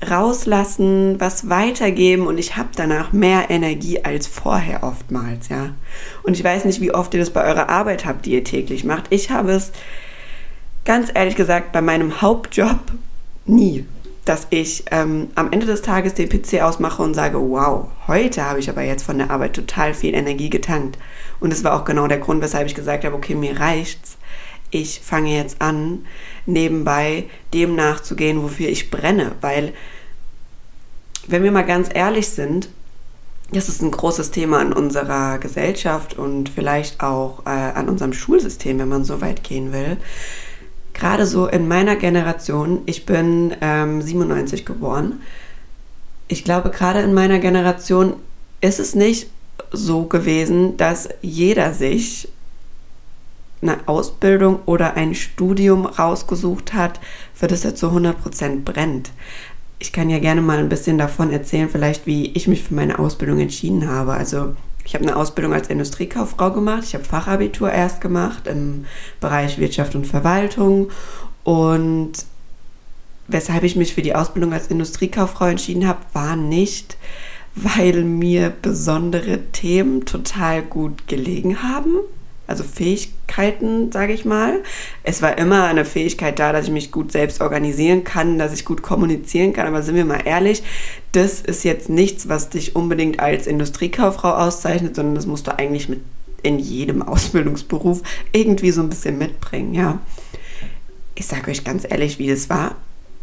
rauslassen, 0.08 1.20
was 1.20 1.50
weitergeben 1.50 2.27
und 2.27 2.38
ich 2.38 2.56
habe 2.56 2.70
danach 2.75 3.13
mehr 3.13 3.50
Energie 3.50 4.03
als 4.03 4.27
vorher 4.27 4.84
oftmals, 4.84 5.50
ja. 5.50 5.72
Und 6.24 6.38
ich 6.38 6.44
weiß 6.44 6.65
nicht, 6.65 6.82
wie 6.82 6.94
oft 6.94 7.13
ihr 7.13 7.20
das 7.20 7.32
bei 7.32 7.44
eurer 7.44 7.70
Arbeit 7.70 8.06
habt, 8.06 8.25
die 8.25 8.34
ihr 8.34 8.44
täglich 8.44 8.84
macht. 8.84 9.06
Ich 9.10 9.32
habe 9.32 9.53
es 9.53 9.72
ganz 10.86 11.10
ehrlich 11.13 11.36
gesagt 11.36 11.72
bei 11.72 11.82
meinem 11.82 12.22
Hauptjob 12.22 12.79
nie, 13.46 13.86
dass 14.27 14.48
ich 14.50 14.84
ähm, 14.91 15.29
am 15.36 15.51
Ende 15.51 15.65
des 15.65 15.81
Tages 15.81 16.13
den 16.13 16.27
PC 16.27 16.62
ausmache 16.62 17.01
und 17.01 17.13
sage, 17.13 17.39
wow, 17.39 17.88
heute 18.07 18.43
habe 18.43 18.60
ich 18.60 18.69
aber 18.69 18.84
jetzt 18.84 19.03
von 19.03 19.17
der 19.17 19.31
Arbeit 19.31 19.53
total 19.53 19.93
viel 19.93 20.13
Energie 20.13 20.50
getankt. 20.50 20.98
Und 21.39 21.53
das 21.53 21.63
war 21.63 21.79
auch 21.79 21.86
genau 21.86 22.07
der 22.07 22.17
Grund, 22.17 22.41
weshalb 22.41 22.67
ich 22.67 22.75
gesagt 22.75 23.05
habe, 23.05 23.15
okay, 23.15 23.36
mir 23.36 23.60
reicht's. 23.60 24.17
Ich 24.69 25.00
fange 25.00 25.34
jetzt 25.34 25.62
an, 25.62 26.05
nebenbei 26.46 27.25
dem 27.53 27.75
nachzugehen, 27.75 28.43
wofür 28.43 28.67
ich 28.67 28.91
brenne. 28.91 29.34
Weil, 29.39 29.74
wenn 31.27 31.43
wir 31.43 31.53
mal 31.53 31.65
ganz 31.65 31.89
ehrlich 31.93 32.27
sind, 32.27 32.67
das 33.51 33.69
ist 33.69 33.81
ein 33.81 33.91
großes 33.91 34.31
Thema 34.31 34.62
in 34.62 34.74
unserer 34.74 35.38
Gesellschaft 35.38 36.17
und 36.17 36.50
vielleicht 36.50 37.01
auch 37.01 37.46
äh, 37.46 37.50
an 37.50 37.88
unserem 37.88 38.12
Schulsystem, 38.12 38.77
wenn 38.79 38.89
man 38.89 39.05
so 39.05 39.22
weit 39.22 39.41
gehen 39.43 39.72
will. 39.72 39.98
Gerade 41.00 41.25
so 41.27 41.48
in 41.48 41.68
meiner 41.68 41.96
Generation, 41.96 42.82
ich 42.86 43.06
bin 43.06 43.56
ähm, 43.62 44.01
97 44.01 44.66
geboren, 44.66 45.22
ich 46.27 46.44
glaube, 46.44 46.72
gerade 46.72 47.00
in 47.01 47.13
meiner 47.13 47.39
Generation 47.39 48.13
ist 48.62 48.80
es 48.80 48.96
nicht 48.96 49.30
so 49.72 50.04
gewesen, 50.04 50.75
dass 50.77 51.10
jeder 51.22 51.74
sich 51.74 52.30
eine 53.62 53.88
Ausbildung 53.88 54.60
oder 54.66 54.96
ein 54.96 55.16
Studium 55.16 55.86
rausgesucht 55.86 56.74
hat, 56.74 57.00
für 57.34 57.48
das 57.48 57.66
er 57.66 57.75
zu 57.75 57.88
100% 57.88 58.63
brennt. 58.63 59.12
Ich 59.80 59.94
kann 59.94 60.10
ja 60.10 60.20
gerne 60.20 60.42
mal 60.42 60.58
ein 60.58 60.70
bisschen 60.70 60.98
davon 60.98 61.32
erzählen, 61.32 61.70
vielleicht 61.70 62.08
wie 62.08 62.32
ich 62.34 62.48
mich 62.48 62.63
für 62.63 62.74
meine 62.74 63.00
Ausbildung 63.00 63.39
entschieden 63.39 63.88
habe. 63.88 64.13
Also 64.13 64.56
ich 64.88 64.94
habe 64.94 65.03
eine 65.03 65.17
Ausbildung 65.17 65.53
als 65.53 65.67
Industriekauffrau 65.67 66.51
gemacht, 66.51 66.84
ich 66.86 66.94
habe 66.94 67.03
Fachabitur 67.03 67.70
erst 67.70 68.00
gemacht 68.00 68.48
im 68.48 68.86
Bereich 69.20 69.60
Wirtschaft 69.60 69.96
und 69.96 70.08
Verwaltung. 70.08 70.91
Und 71.44 72.13
weshalb 73.27 73.63
ich 73.63 73.75
mich 73.75 73.94
für 73.94 74.01
die 74.01 74.15
Ausbildung 74.15 74.53
als 74.53 74.67
Industriekauffrau 74.67 75.48
entschieden 75.48 75.89
habe, 75.89 76.00
war 76.13 76.38
nicht, 76.38 76.96
weil 77.53 78.06
mir 78.06 78.50
besondere 78.62 79.51
Themen 79.51 80.06
total 80.06 80.62
gut 80.62 81.06
gelegen 81.10 81.63
haben, 81.63 81.98
also 82.48 82.63
Fähigkeiten, 82.63 83.92
sage 83.92 84.13
ich 84.13 84.25
mal. 84.25 84.63
Es 85.04 85.22
war 85.22 85.38
immer 85.38 85.66
eine 85.66 85.86
Fähigkeit 85.86 86.39
da, 86.39 86.54
dass 86.54 86.66
ich 86.66 86.72
mich 86.72 86.92
gut 86.92 87.12
selbst 87.12 87.42
organisieren 87.42 88.04
kann, 88.04 88.39
dass 88.39 88.54
ich 88.54 88.66
gut 88.66 88.82
kommunizieren 88.82 89.54
kann. 89.54 89.68
Aber 89.68 89.84
sind 89.84 89.96
wir 89.96 90.06
mal 90.06 90.22
ehrlich, 90.25 90.63
das 91.12 91.42
ist 91.42 91.63
jetzt 91.63 91.89
nichts, 91.89 92.30
was 92.30 92.50
dich 92.50 92.75
unbedingt 92.75 93.20
als 93.20 93.48
Industriekauffrau 93.48 94.32
auszeichnet, 94.32 94.96
sondern 94.96 95.16
das 95.16 95.25
musst 95.25 95.48
du 95.48 95.58
eigentlich 95.58 95.89
mit 95.89 96.01
in 96.44 96.60
jedem 96.60 97.01
Ausbildungsberuf 97.08 98.01
irgendwie 98.32 98.72
so 98.72 98.82
ein 98.82 98.89
bisschen 98.89 99.18
mitbringen, 99.18 99.74
ja. 99.74 100.00
Ich 101.16 101.25
sage 101.25 101.51
euch 101.51 101.63
ganz 101.63 101.86
ehrlich, 101.88 102.20
wie 102.20 102.30
das 102.30 102.50
war. 102.50 102.75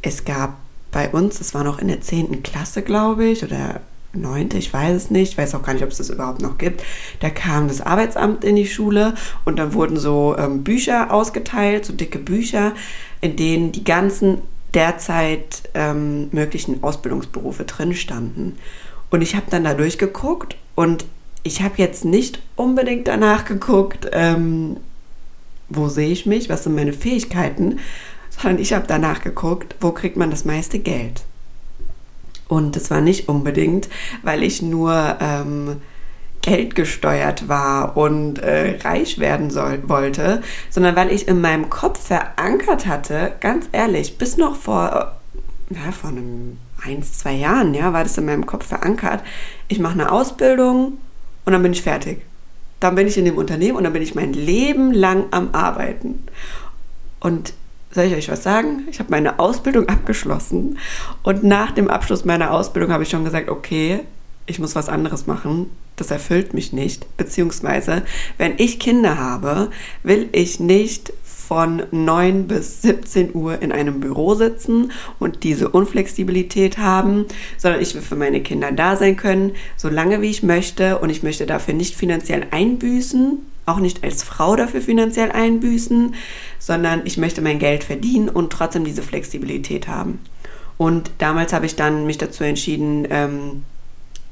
Es 0.02 0.24
gab 0.24 0.58
bei 0.90 1.08
uns, 1.08 1.40
es 1.40 1.54
war 1.54 1.64
noch 1.64 1.78
in 1.78 1.88
der 1.88 2.00
10. 2.00 2.42
Klasse, 2.42 2.82
glaube 2.82 3.24
ich, 3.24 3.42
oder 3.42 3.80
neunte, 4.16 4.58
ich 4.58 4.72
weiß 4.72 4.94
es 4.94 5.10
nicht, 5.10 5.32
ich 5.32 5.38
weiß 5.38 5.54
auch 5.54 5.62
gar 5.62 5.74
nicht, 5.74 5.82
ob 5.82 5.90
es 5.90 5.98
das 5.98 6.10
überhaupt 6.10 6.42
noch 6.42 6.58
gibt. 6.58 6.82
Da 7.20 7.30
kam 7.30 7.68
das 7.68 7.80
Arbeitsamt 7.80 8.44
in 8.44 8.56
die 8.56 8.66
Schule 8.66 9.14
und 9.44 9.58
dann 9.58 9.74
wurden 9.74 9.96
so 9.96 10.36
ähm, 10.38 10.64
Bücher 10.64 11.12
ausgeteilt, 11.12 11.84
so 11.84 11.92
dicke 11.92 12.18
Bücher, 12.18 12.72
in 13.20 13.36
denen 13.36 13.72
die 13.72 13.84
ganzen 13.84 14.38
derzeit 14.74 15.62
ähm, 15.74 16.28
möglichen 16.32 16.82
Ausbildungsberufe 16.82 17.64
drin 17.64 17.94
standen. 17.94 18.58
Und 19.10 19.22
ich 19.22 19.36
habe 19.36 19.46
dann 19.50 19.64
da 19.64 19.74
durchgeguckt 19.74 20.56
und 20.74 21.04
ich 21.44 21.62
habe 21.62 21.74
jetzt 21.76 22.04
nicht 22.04 22.40
unbedingt 22.56 23.06
danach 23.06 23.44
geguckt, 23.44 24.08
ähm, 24.12 24.78
wo 25.68 25.88
sehe 25.88 26.08
ich 26.08 26.26
mich, 26.26 26.48
was 26.48 26.64
sind 26.64 26.74
meine 26.74 26.92
Fähigkeiten, 26.92 27.78
sondern 28.30 28.60
ich 28.60 28.72
habe 28.72 28.86
danach 28.88 29.22
geguckt, 29.22 29.76
wo 29.80 29.92
kriegt 29.92 30.16
man 30.16 30.30
das 30.30 30.44
meiste 30.44 30.78
Geld. 30.78 31.22
Und 32.48 32.76
das 32.76 32.90
war 32.90 33.00
nicht 33.00 33.28
unbedingt, 33.28 33.88
weil 34.22 34.42
ich 34.42 34.62
nur 34.62 35.16
ähm, 35.20 35.76
geldgesteuert 36.42 37.48
war 37.48 37.96
und 37.96 38.38
äh, 38.38 38.78
reich 38.84 39.18
werden 39.18 39.50
soll, 39.50 39.88
wollte, 39.88 40.42
sondern 40.68 40.94
weil 40.94 41.10
ich 41.10 41.26
in 41.26 41.40
meinem 41.40 41.70
Kopf 41.70 42.06
verankert 42.06 42.86
hatte, 42.86 43.32
ganz 43.40 43.66
ehrlich, 43.72 44.18
bis 44.18 44.36
noch 44.36 44.56
vor, 44.56 45.16
ja, 45.70 45.92
vor 45.92 46.10
einem 46.10 46.58
eins, 46.84 47.18
zwei 47.18 47.32
Jahren, 47.32 47.72
ja, 47.72 47.92
war 47.94 48.02
das 48.02 48.18
in 48.18 48.26
meinem 48.26 48.44
Kopf 48.44 48.66
verankert. 48.66 49.22
Ich 49.68 49.78
mache 49.78 49.94
eine 49.94 50.12
Ausbildung 50.12 50.98
und 51.46 51.52
dann 51.52 51.62
bin 51.62 51.72
ich 51.72 51.82
fertig. 51.82 52.20
Dann 52.78 52.94
bin 52.94 53.06
ich 53.06 53.16
in 53.16 53.24
dem 53.24 53.38
Unternehmen 53.38 53.78
und 53.78 53.84
dann 53.84 53.94
bin 53.94 54.02
ich 54.02 54.14
mein 54.14 54.34
Leben 54.34 54.92
lang 54.92 55.24
am 55.30 55.48
Arbeiten. 55.52 56.24
Und 57.20 57.54
soll 57.94 58.04
ich 58.04 58.14
euch 58.14 58.28
was 58.28 58.42
sagen? 58.42 58.86
Ich 58.90 58.98
habe 58.98 59.10
meine 59.10 59.38
Ausbildung 59.38 59.88
abgeschlossen 59.88 60.78
und 61.22 61.44
nach 61.44 61.70
dem 61.70 61.88
Abschluss 61.88 62.24
meiner 62.24 62.50
Ausbildung 62.50 62.92
habe 62.92 63.04
ich 63.04 63.10
schon 63.10 63.24
gesagt, 63.24 63.48
okay, 63.48 64.00
ich 64.46 64.58
muss 64.58 64.74
was 64.74 64.88
anderes 64.88 65.26
machen. 65.26 65.70
Das 65.96 66.10
erfüllt 66.10 66.54
mich 66.54 66.72
nicht. 66.72 67.16
Beziehungsweise, 67.16 68.02
wenn 68.36 68.54
ich 68.56 68.80
Kinder 68.80 69.16
habe, 69.16 69.70
will 70.02 70.28
ich 70.32 70.58
nicht 70.58 71.12
von 71.46 71.82
9 71.90 72.46
bis 72.46 72.82
17 72.82 73.34
Uhr 73.34 73.60
in 73.60 73.72
einem 73.72 74.00
Büro 74.00 74.34
sitzen 74.34 74.92
und 75.18 75.44
diese 75.44 75.68
Unflexibilität 75.68 76.78
haben, 76.78 77.26
sondern 77.58 77.82
ich 77.82 77.94
will 77.94 78.02
für 78.02 78.16
meine 78.16 78.40
Kinder 78.40 78.72
da 78.72 78.96
sein 78.96 79.16
können, 79.16 79.52
so 79.76 79.88
lange 79.88 80.22
wie 80.22 80.30
ich 80.30 80.42
möchte 80.42 80.98
und 80.98 81.10
ich 81.10 81.22
möchte 81.22 81.46
dafür 81.46 81.74
nicht 81.74 81.96
finanziell 81.96 82.46
einbüßen, 82.50 83.38
auch 83.66 83.78
nicht 83.78 84.04
als 84.04 84.22
Frau 84.22 84.56
dafür 84.56 84.80
finanziell 84.80 85.32
einbüßen, 85.32 86.14
sondern 86.58 87.02
ich 87.04 87.18
möchte 87.18 87.42
mein 87.42 87.58
Geld 87.58 87.84
verdienen 87.84 88.28
und 88.28 88.52
trotzdem 88.52 88.84
diese 88.84 89.02
Flexibilität 89.02 89.88
haben. 89.88 90.20
Und 90.76 91.10
damals 91.18 91.52
habe 91.52 91.66
ich 91.66 91.76
dann 91.76 92.06
mich 92.06 92.18
dazu 92.18 92.44
entschieden, 92.44 93.06
ähm, 93.10 93.62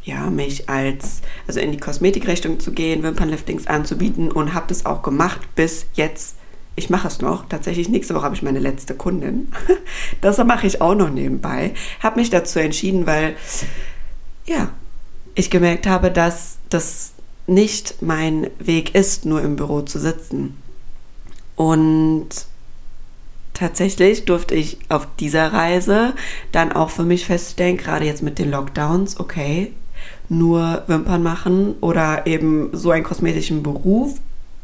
ja, 0.05 0.31
mich 0.31 0.69
als, 0.69 1.23
also 1.47 1.61
in 1.61 1.71
die 1.71 1.79
Kosmetikrichtung 1.79 2.59
zu 2.59 2.73
gehen, 2.73 3.03
Wimpernliftings 3.03 3.67
anzubieten 3.69 4.33
und 4.33 4.55
habe 4.55 4.67
das 4.69 4.85
auch 4.85 5.03
gemacht 5.03 5.41
bis 5.55 5.87
jetzt. 5.95 6.37
Ich 6.75 6.91
mache 6.91 7.09
es 7.09 7.21
noch. 7.21 7.49
Tatsächlich 7.49 7.89
nächste 7.89 8.15
Woche 8.15 8.25
habe 8.25 8.35
ich 8.35 8.43
meine 8.43 8.61
letzte 8.61 8.95
Kundin. 8.95 9.49
Das 10.21 10.39
mache 10.39 10.67
ich 10.67 10.81
auch 10.81 10.95
noch 10.95 11.11
nebenbei. 11.11 11.75
Habe 12.01 12.21
mich 12.21 12.31
dazu 12.31 12.61
entschieden, 12.61 13.07
weil 13.07 13.37
ja, 14.47 14.71
ich 15.35 15.51
gemerkt 15.51 15.87
habe, 15.87 16.11
dass 16.11 16.59
das 16.71 17.13
nicht 17.47 17.97
mein 18.01 18.49
Weg 18.59 18.95
ist, 18.95 19.25
nur 19.25 19.43
im 19.43 19.57
Büro 19.57 19.83
zu 19.83 19.99
sitzen. 19.99 20.57
Und 21.57 22.29
tatsächlich 23.53 24.25
durfte 24.25 24.55
ich 24.55 24.79
auf 24.89 25.07
dieser 25.19 25.53
Reise 25.53 26.15
dann 26.53 26.73
auch 26.73 26.91
für 26.91 27.05
mich 27.05 27.27
feststellen, 27.27 27.77
gerade 27.77 28.05
jetzt 28.05 28.23
mit 28.23 28.39
den 28.39 28.51
Lockdowns, 28.51 29.19
okay, 29.21 29.73
nur 30.29 30.83
Wimpern 30.87 31.23
machen 31.23 31.75
oder 31.81 32.27
eben 32.27 32.71
so 32.73 32.91
einen 32.91 33.05
kosmetischen 33.05 33.63
Beruf, 33.63 34.15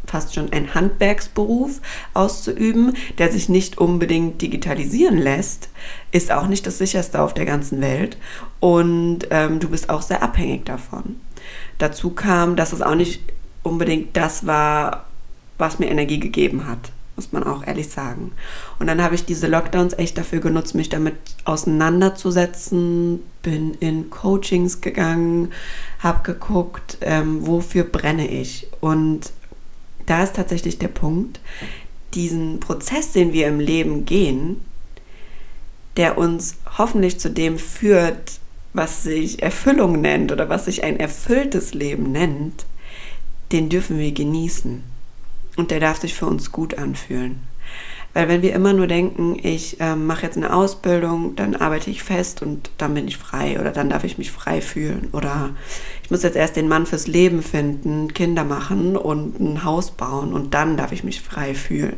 fast 0.08 0.34
schon 0.34 0.52
ein 0.52 0.74
Handwerksberuf 0.74 1.80
auszuüben, 2.14 2.96
der 3.18 3.30
sich 3.30 3.48
nicht 3.48 3.78
unbedingt 3.78 4.40
digitalisieren 4.42 5.18
lässt, 5.18 5.68
ist 6.12 6.32
auch 6.32 6.46
nicht 6.46 6.66
das 6.66 6.78
sicherste 6.78 7.20
auf 7.20 7.34
der 7.34 7.44
ganzen 7.44 7.80
Welt. 7.80 8.18
Und 8.60 9.28
ähm, 9.30 9.60
du 9.60 9.68
bist 9.68 9.90
auch 9.90 10.02
sehr 10.02 10.22
abhängig 10.22 10.64
davon. 10.64 11.20
Dazu 11.78 12.10
kam, 12.10 12.56
dass 12.56 12.72
es 12.72 12.82
auch 12.82 12.94
nicht 12.94 13.22
unbedingt 13.62 14.16
das 14.16 14.46
war, 14.46 15.06
was 15.58 15.78
mir 15.78 15.86
Energie 15.86 16.20
gegeben 16.20 16.66
hat, 16.66 16.92
muss 17.16 17.32
man 17.32 17.44
auch 17.44 17.66
ehrlich 17.66 17.88
sagen. 17.88 18.32
Und 18.78 18.86
dann 18.86 19.02
habe 19.02 19.14
ich 19.14 19.24
diese 19.24 19.48
Lockdowns 19.48 19.94
echt 19.98 20.16
dafür 20.16 20.40
genutzt, 20.40 20.74
mich 20.74 20.88
damit 20.88 21.16
auseinanderzusetzen, 21.44 23.20
bin 23.42 23.74
in 23.74 24.10
Coachings 24.10 24.80
gegangen, 24.80 25.52
habe 25.98 26.22
geguckt, 26.22 26.98
ähm, 27.00 27.46
wofür 27.46 27.84
brenne 27.84 28.28
ich. 28.28 28.68
Und 28.80 29.32
da 30.08 30.22
ist 30.22 30.36
tatsächlich 30.36 30.78
der 30.78 30.88
Punkt, 30.88 31.40
diesen 32.14 32.60
Prozess, 32.60 33.12
den 33.12 33.32
wir 33.32 33.46
im 33.46 33.60
Leben 33.60 34.04
gehen, 34.04 34.60
der 35.96 36.16
uns 36.16 36.56
hoffentlich 36.78 37.18
zu 37.18 37.30
dem 37.30 37.58
führt, 37.58 38.40
was 38.72 39.02
sich 39.02 39.42
Erfüllung 39.42 40.00
nennt 40.00 40.32
oder 40.32 40.48
was 40.48 40.66
sich 40.66 40.84
ein 40.84 40.98
erfülltes 40.98 41.74
Leben 41.74 42.12
nennt, 42.12 42.66
den 43.52 43.68
dürfen 43.68 43.98
wir 43.98 44.12
genießen. 44.12 44.82
Und 45.56 45.70
der 45.70 45.80
darf 45.80 46.00
sich 46.00 46.14
für 46.14 46.26
uns 46.26 46.52
gut 46.52 46.78
anfühlen. 46.78 47.40
Weil 48.14 48.28
wenn 48.28 48.42
wir 48.42 48.54
immer 48.54 48.72
nur 48.72 48.86
denken, 48.86 49.38
ich 49.42 49.80
äh, 49.80 49.94
mache 49.94 50.24
jetzt 50.24 50.36
eine 50.36 50.52
Ausbildung, 50.52 51.36
dann 51.36 51.54
arbeite 51.54 51.90
ich 51.90 52.02
fest 52.02 52.42
und 52.42 52.70
dann 52.78 52.94
bin 52.94 53.06
ich 53.06 53.16
frei 53.16 53.60
oder 53.60 53.70
dann 53.70 53.90
darf 53.90 54.04
ich 54.04 54.18
mich 54.18 54.32
frei 54.32 54.60
fühlen 54.60 55.08
oder 55.12 55.50
ich 56.02 56.10
muss 56.10 56.22
jetzt 56.22 56.36
erst 56.36 56.56
den 56.56 56.68
Mann 56.68 56.86
fürs 56.86 57.06
Leben 57.06 57.42
finden, 57.42 58.12
Kinder 58.14 58.44
machen 58.44 58.96
und 58.96 59.38
ein 59.38 59.62
Haus 59.62 59.90
bauen 59.90 60.32
und 60.32 60.54
dann 60.54 60.76
darf 60.76 60.92
ich 60.92 61.04
mich 61.04 61.20
frei 61.20 61.54
fühlen. 61.54 61.96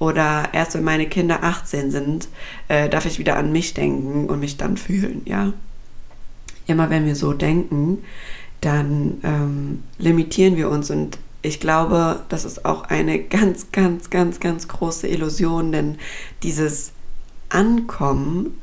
Oder 0.00 0.48
erst 0.52 0.74
wenn 0.74 0.84
meine 0.84 1.06
Kinder 1.06 1.44
18 1.44 1.90
sind, 1.90 2.28
äh, 2.68 2.88
darf 2.88 3.04
ich 3.04 3.18
wieder 3.18 3.36
an 3.36 3.52
mich 3.52 3.74
denken 3.74 4.28
und 4.28 4.40
mich 4.40 4.56
dann 4.56 4.76
fühlen, 4.76 5.22
ja. 5.26 5.52
Immer 6.66 6.88
wenn 6.90 7.04
wir 7.04 7.16
so 7.16 7.32
denken, 7.32 7.98
dann 8.60 9.20
ähm, 9.22 9.82
limitieren 9.98 10.56
wir 10.56 10.70
uns 10.70 10.90
und 10.90 11.18
ich 11.42 11.60
glaube, 11.60 12.22
das 12.28 12.44
ist 12.44 12.64
auch 12.64 12.84
eine 12.84 13.18
ganz, 13.22 13.72
ganz, 13.72 14.10
ganz, 14.10 14.40
ganz 14.40 14.68
große 14.68 15.08
Illusion, 15.08 15.72
denn 15.72 15.98
dieses 16.42 16.92
Ankommen 17.48 18.60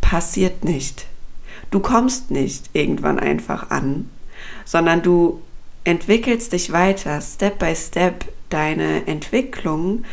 passiert 0.00 0.64
nicht. 0.64 1.06
Du 1.70 1.80
kommst 1.80 2.30
nicht 2.30 2.70
irgendwann 2.72 3.18
einfach 3.18 3.70
an, 3.70 4.08
sondern 4.64 5.02
du 5.02 5.40
entwickelst 5.84 6.52
dich 6.52 6.72
weiter, 6.72 7.20
Step 7.20 7.58
by 7.58 7.74
Step. 7.74 8.24
Deine 8.48 9.06
Entwicklung 9.06 10.04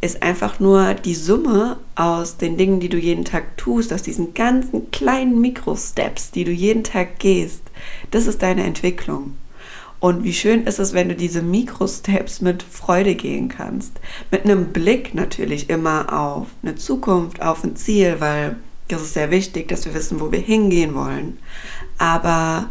ist 0.00 0.22
einfach 0.22 0.60
nur 0.60 0.94
die 0.94 1.16
Summe 1.16 1.78
aus 1.96 2.36
den 2.36 2.56
Dingen, 2.56 2.78
die 2.78 2.88
du 2.88 2.96
jeden 2.96 3.24
Tag 3.24 3.56
tust, 3.56 3.92
aus 3.92 4.02
diesen 4.02 4.34
ganzen 4.34 4.90
kleinen 4.92 5.40
Mikrosteps, 5.40 6.30
die 6.30 6.44
du 6.44 6.52
jeden 6.52 6.84
Tag 6.84 7.18
gehst. 7.18 7.62
Das 8.12 8.28
ist 8.28 8.42
deine 8.42 8.62
Entwicklung. 8.62 9.36
Und 10.06 10.22
wie 10.22 10.32
schön 10.32 10.68
ist 10.68 10.78
es, 10.78 10.92
wenn 10.92 11.08
du 11.08 11.16
diese 11.16 11.42
Mikrosteps 11.42 12.40
mit 12.40 12.62
Freude 12.62 13.16
gehen 13.16 13.48
kannst. 13.48 13.98
Mit 14.30 14.44
einem 14.44 14.66
Blick 14.66 15.14
natürlich 15.14 15.68
immer 15.68 16.12
auf 16.12 16.46
eine 16.62 16.76
Zukunft, 16.76 17.42
auf 17.42 17.64
ein 17.64 17.74
Ziel, 17.74 18.20
weil 18.20 18.54
das 18.86 19.02
ist 19.02 19.14
sehr 19.14 19.32
wichtig, 19.32 19.66
dass 19.66 19.84
wir 19.84 19.94
wissen, 19.94 20.20
wo 20.20 20.30
wir 20.30 20.38
hingehen 20.38 20.94
wollen. 20.94 21.38
Aber 21.98 22.66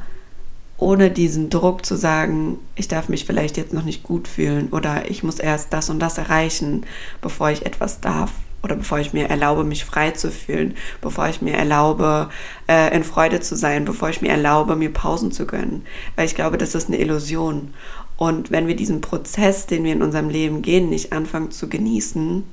ohne 0.77 1.11
diesen 1.11 1.49
Druck 1.49 1.85
zu 1.85 1.97
sagen, 1.97 2.57
ich 2.75 2.87
darf 2.87 3.09
mich 3.09 3.25
vielleicht 3.25 3.57
jetzt 3.57 3.73
noch 3.73 3.83
nicht 3.83 4.03
gut 4.03 4.29
fühlen 4.29 4.69
oder 4.71 5.11
ich 5.11 5.21
muss 5.21 5.37
erst 5.37 5.73
das 5.73 5.89
und 5.89 5.99
das 5.99 6.17
erreichen, 6.17 6.85
bevor 7.21 7.49
ich 7.49 7.65
etwas 7.65 7.99
darf 7.99 8.31
oder 8.65 8.75
bevor 8.75 8.97
ich 8.97 9.13
mir 9.13 9.29
erlaube, 9.29 9.63
mich 9.63 9.85
frei 9.85 10.09
zu 10.09 10.31
fühlen, 10.31 10.73
bevor 10.99 11.29
ich 11.29 11.39
mir 11.39 11.53
erlaube, 11.53 12.29
äh, 12.67 12.95
in 12.95 13.03
Freude 13.03 13.39
zu 13.39 13.55
sein, 13.55 13.85
bevor 13.85 14.09
ich 14.09 14.23
mir 14.23 14.31
erlaube, 14.31 14.75
mir 14.75 14.91
Pausen 14.91 15.31
zu 15.31 15.45
gönnen. 15.45 15.85
Weil 16.15 16.25
ich 16.25 16.33
glaube, 16.33 16.57
das 16.57 16.73
ist 16.73 16.87
eine 16.87 16.97
Illusion. 16.97 17.75
Und 18.17 18.49
wenn 18.49 18.65
wir 18.65 18.75
diesen 18.75 19.01
Prozess, 19.01 19.67
den 19.67 19.83
wir 19.83 19.93
in 19.93 20.01
unserem 20.01 20.29
Leben 20.29 20.63
gehen, 20.63 20.89
nicht 20.89 21.13
anfangen 21.13 21.51
zu 21.51 21.69
genießen, 21.69 22.43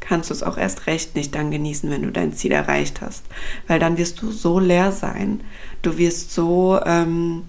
kannst 0.00 0.30
du 0.30 0.34
es 0.34 0.42
auch 0.42 0.58
erst 0.58 0.88
recht 0.88 1.14
nicht 1.14 1.36
dann 1.36 1.52
genießen, 1.52 1.88
wenn 1.88 2.02
du 2.02 2.10
dein 2.10 2.32
Ziel 2.32 2.50
erreicht 2.50 3.00
hast. 3.00 3.24
Weil 3.68 3.78
dann 3.78 3.98
wirst 3.98 4.20
du 4.22 4.32
so 4.32 4.58
leer 4.58 4.90
sein. 4.90 5.40
Du 5.82 5.98
wirst 5.98 6.32
so 6.32 6.80
ähm, 6.84 7.44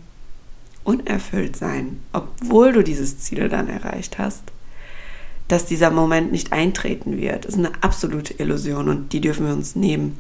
unerfüllt 0.84 1.56
sein, 1.56 2.04
obwohl 2.14 2.72
du 2.72 2.84
dieses 2.84 3.18
Ziel 3.18 3.50
dann 3.50 3.68
erreicht 3.68 4.20
hast 4.20 4.52
dass 5.48 5.66
dieser 5.66 5.92
Moment 5.92 6.32
nicht 6.32 6.52
eintreten 6.52 7.18
wird. 7.18 7.46
Das 7.46 7.54
ist 7.54 7.60
eine 7.60 7.72
absolute 7.82 8.34
Illusion 8.34 8.90
und 8.90 9.14
die 9.14 9.22
dürfen 9.22 9.46
wir 9.46 9.54
uns 9.54 9.76
nehmen. 9.76 10.18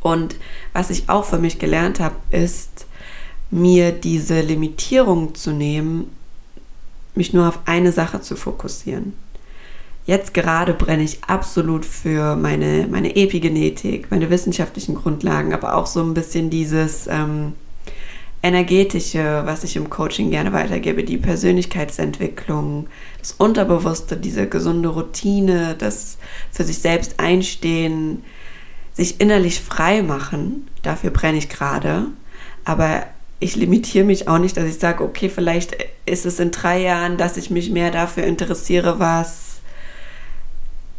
Und 0.00 0.36
was 0.72 0.90
ich 0.90 1.08
auch 1.08 1.24
für 1.24 1.38
mich 1.38 1.58
gelernt 1.58 2.00
habe, 2.00 2.14
ist, 2.30 2.86
mir 3.50 3.92
diese 3.92 4.40
Limitierung 4.40 5.34
zu 5.34 5.52
nehmen, 5.52 6.10
mich 7.14 7.32
nur 7.32 7.48
auf 7.48 7.60
eine 7.64 7.92
Sache 7.92 8.20
zu 8.20 8.36
fokussieren. 8.36 9.14
Jetzt 10.06 10.32
gerade 10.32 10.72
brenne 10.72 11.02
ich 11.02 11.24
absolut 11.24 11.84
für 11.84 12.36
meine, 12.36 12.86
meine 12.90 13.16
Epigenetik, 13.16 14.10
meine 14.10 14.30
wissenschaftlichen 14.30 14.94
Grundlagen, 14.94 15.52
aber 15.52 15.74
auch 15.76 15.86
so 15.86 16.00
ein 16.02 16.14
bisschen 16.14 16.48
dieses, 16.48 17.06
ähm, 17.08 17.54
energetische, 18.42 19.42
was 19.44 19.64
ich 19.64 19.76
im 19.76 19.90
Coaching 19.90 20.30
gerne 20.30 20.52
weitergebe, 20.52 21.02
die 21.02 21.16
Persönlichkeitsentwicklung, 21.16 22.88
das 23.18 23.32
Unterbewusste, 23.32 24.16
diese 24.16 24.48
gesunde 24.48 24.90
Routine, 24.90 25.74
das 25.76 26.18
für 26.52 26.64
sich 26.64 26.78
selbst 26.78 27.18
einstehen, 27.18 28.22
sich 28.92 29.20
innerlich 29.20 29.60
frei 29.60 30.02
machen, 30.02 30.68
dafür 30.82 31.10
brenne 31.10 31.38
ich 31.38 31.48
gerade. 31.48 32.06
Aber 32.64 33.04
ich 33.40 33.56
limitiere 33.56 34.04
mich 34.04 34.28
auch 34.28 34.38
nicht, 34.38 34.56
dass 34.56 34.64
ich 34.64 34.78
sage, 34.78 35.02
okay, 35.04 35.28
vielleicht 35.28 35.76
ist 36.06 36.26
es 36.26 36.40
in 36.40 36.50
drei 36.50 36.80
Jahren, 36.80 37.16
dass 37.16 37.36
ich 37.36 37.50
mich 37.50 37.70
mehr 37.70 37.90
dafür 37.90 38.24
interessiere, 38.24 38.98
was, 38.98 39.60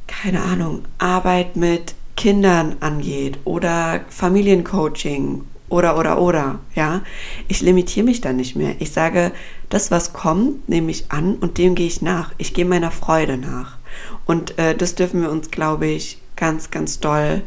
keine 0.07 0.41
Ahnung, 0.41 0.83
Arbeit 0.97 1.55
mit 1.55 1.95
Kindern 2.15 2.75
angeht 2.81 3.39
oder 3.45 4.01
Familiencoaching 4.09 5.43
oder, 5.69 5.97
oder, 5.97 6.19
oder, 6.19 6.59
ja. 6.75 7.01
Ich 7.47 7.61
limitiere 7.61 8.05
mich 8.05 8.21
dann 8.21 8.37
nicht 8.37 8.55
mehr. 8.55 8.75
Ich 8.79 8.91
sage, 8.91 9.31
das, 9.69 9.91
was 9.91 10.13
kommt, 10.13 10.67
nehme 10.67 10.89
ich 10.91 11.11
an 11.11 11.35
und 11.35 11.57
dem 11.57 11.75
gehe 11.75 11.87
ich 11.87 12.01
nach. 12.01 12.33
Ich 12.37 12.53
gehe 12.53 12.65
meiner 12.65 12.91
Freude 12.91 13.37
nach. 13.37 13.77
Und 14.25 14.57
äh, 14.57 14.75
das 14.75 14.95
dürfen 14.95 15.21
wir 15.21 15.31
uns, 15.31 15.51
glaube 15.51 15.85
ich, 15.85 16.19
ganz, 16.35 16.71
ganz 16.71 16.99
doll 16.99 17.43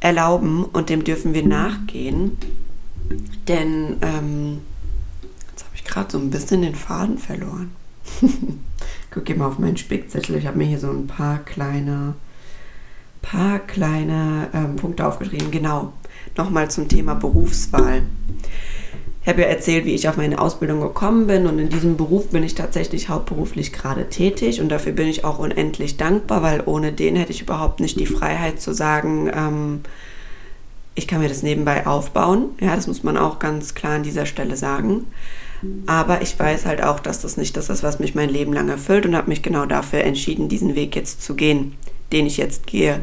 erlauben 0.00 0.64
und 0.64 0.90
dem 0.90 1.04
dürfen 1.04 1.32
wir 1.32 1.46
nachgehen. 1.46 2.36
Denn 3.48 3.96
ähm, 4.02 4.60
jetzt 5.50 5.64
habe 5.64 5.74
ich 5.74 5.84
gerade 5.84 6.10
so 6.12 6.18
ein 6.18 6.30
bisschen 6.30 6.62
den 6.62 6.74
Faden 6.74 7.18
verloren. 7.18 7.70
Guck 9.10 9.36
mal 9.36 9.46
auf 9.46 9.58
meinen 9.58 9.76
Spickzettel. 9.76 10.36
Ich 10.36 10.46
habe 10.46 10.58
mir 10.58 10.64
hier 10.64 10.78
so 10.78 10.90
ein 10.90 11.06
paar 11.06 11.38
kleine, 11.38 12.14
paar 13.22 13.58
kleine 13.60 14.48
ähm, 14.52 14.76
Punkte 14.76 15.06
aufgeschrieben. 15.06 15.50
Genau 15.50 15.92
nochmal 16.40 16.70
zum 16.70 16.88
Thema 16.88 17.14
Berufswahl. 17.14 18.02
Ich 19.22 19.28
habe 19.28 19.42
ja 19.42 19.48
erzählt, 19.48 19.84
wie 19.84 19.94
ich 19.94 20.08
auf 20.08 20.16
meine 20.16 20.40
Ausbildung 20.40 20.80
gekommen 20.80 21.26
bin 21.26 21.46
und 21.46 21.58
in 21.58 21.68
diesem 21.68 21.98
Beruf 21.98 22.30
bin 22.30 22.42
ich 22.42 22.54
tatsächlich 22.54 23.10
hauptberuflich 23.10 23.72
gerade 23.72 24.08
tätig 24.08 24.62
und 24.62 24.70
dafür 24.70 24.92
bin 24.92 25.08
ich 25.08 25.24
auch 25.24 25.38
unendlich 25.38 25.98
dankbar, 25.98 26.42
weil 26.42 26.62
ohne 26.64 26.92
den 26.92 27.16
hätte 27.16 27.32
ich 27.32 27.42
überhaupt 27.42 27.80
nicht 27.80 28.00
die 28.00 28.06
Freiheit 28.06 28.62
zu 28.62 28.72
sagen, 28.72 29.30
ähm, 29.34 29.80
ich 30.94 31.06
kann 31.06 31.20
mir 31.20 31.28
das 31.28 31.42
nebenbei 31.42 31.86
aufbauen. 31.86 32.46
Ja, 32.60 32.74
das 32.74 32.86
muss 32.86 33.02
man 33.02 33.18
auch 33.18 33.38
ganz 33.38 33.74
klar 33.74 33.96
an 33.96 34.02
dieser 34.02 34.24
Stelle 34.26 34.56
sagen. 34.56 35.06
Aber 35.86 36.22
ich 36.22 36.38
weiß 36.38 36.64
halt 36.64 36.82
auch, 36.82 37.00
dass 37.00 37.20
das 37.20 37.36
nicht 37.36 37.56
das 37.58 37.68
ist, 37.68 37.82
was 37.82 37.98
mich 37.98 38.14
mein 38.14 38.30
Leben 38.30 38.54
lang 38.54 38.70
erfüllt 38.70 39.04
und 39.04 39.14
habe 39.14 39.28
mich 39.28 39.42
genau 39.42 39.66
dafür 39.66 40.00
entschieden, 40.00 40.48
diesen 40.48 40.74
Weg 40.74 40.96
jetzt 40.96 41.22
zu 41.22 41.34
gehen, 41.34 41.74
den 42.12 42.26
ich 42.26 42.38
jetzt 42.38 42.66
gehe. 42.66 43.00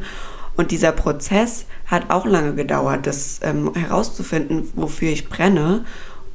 Und 0.56 0.72
dieser 0.72 0.92
Prozess 0.92 1.68
hat 1.88 2.10
auch 2.10 2.26
lange 2.26 2.54
gedauert, 2.54 3.08
das 3.08 3.40
ähm, 3.44 3.74
herauszufinden, 3.74 4.70
wofür 4.76 5.10
ich 5.10 5.30
brenne. 5.30 5.86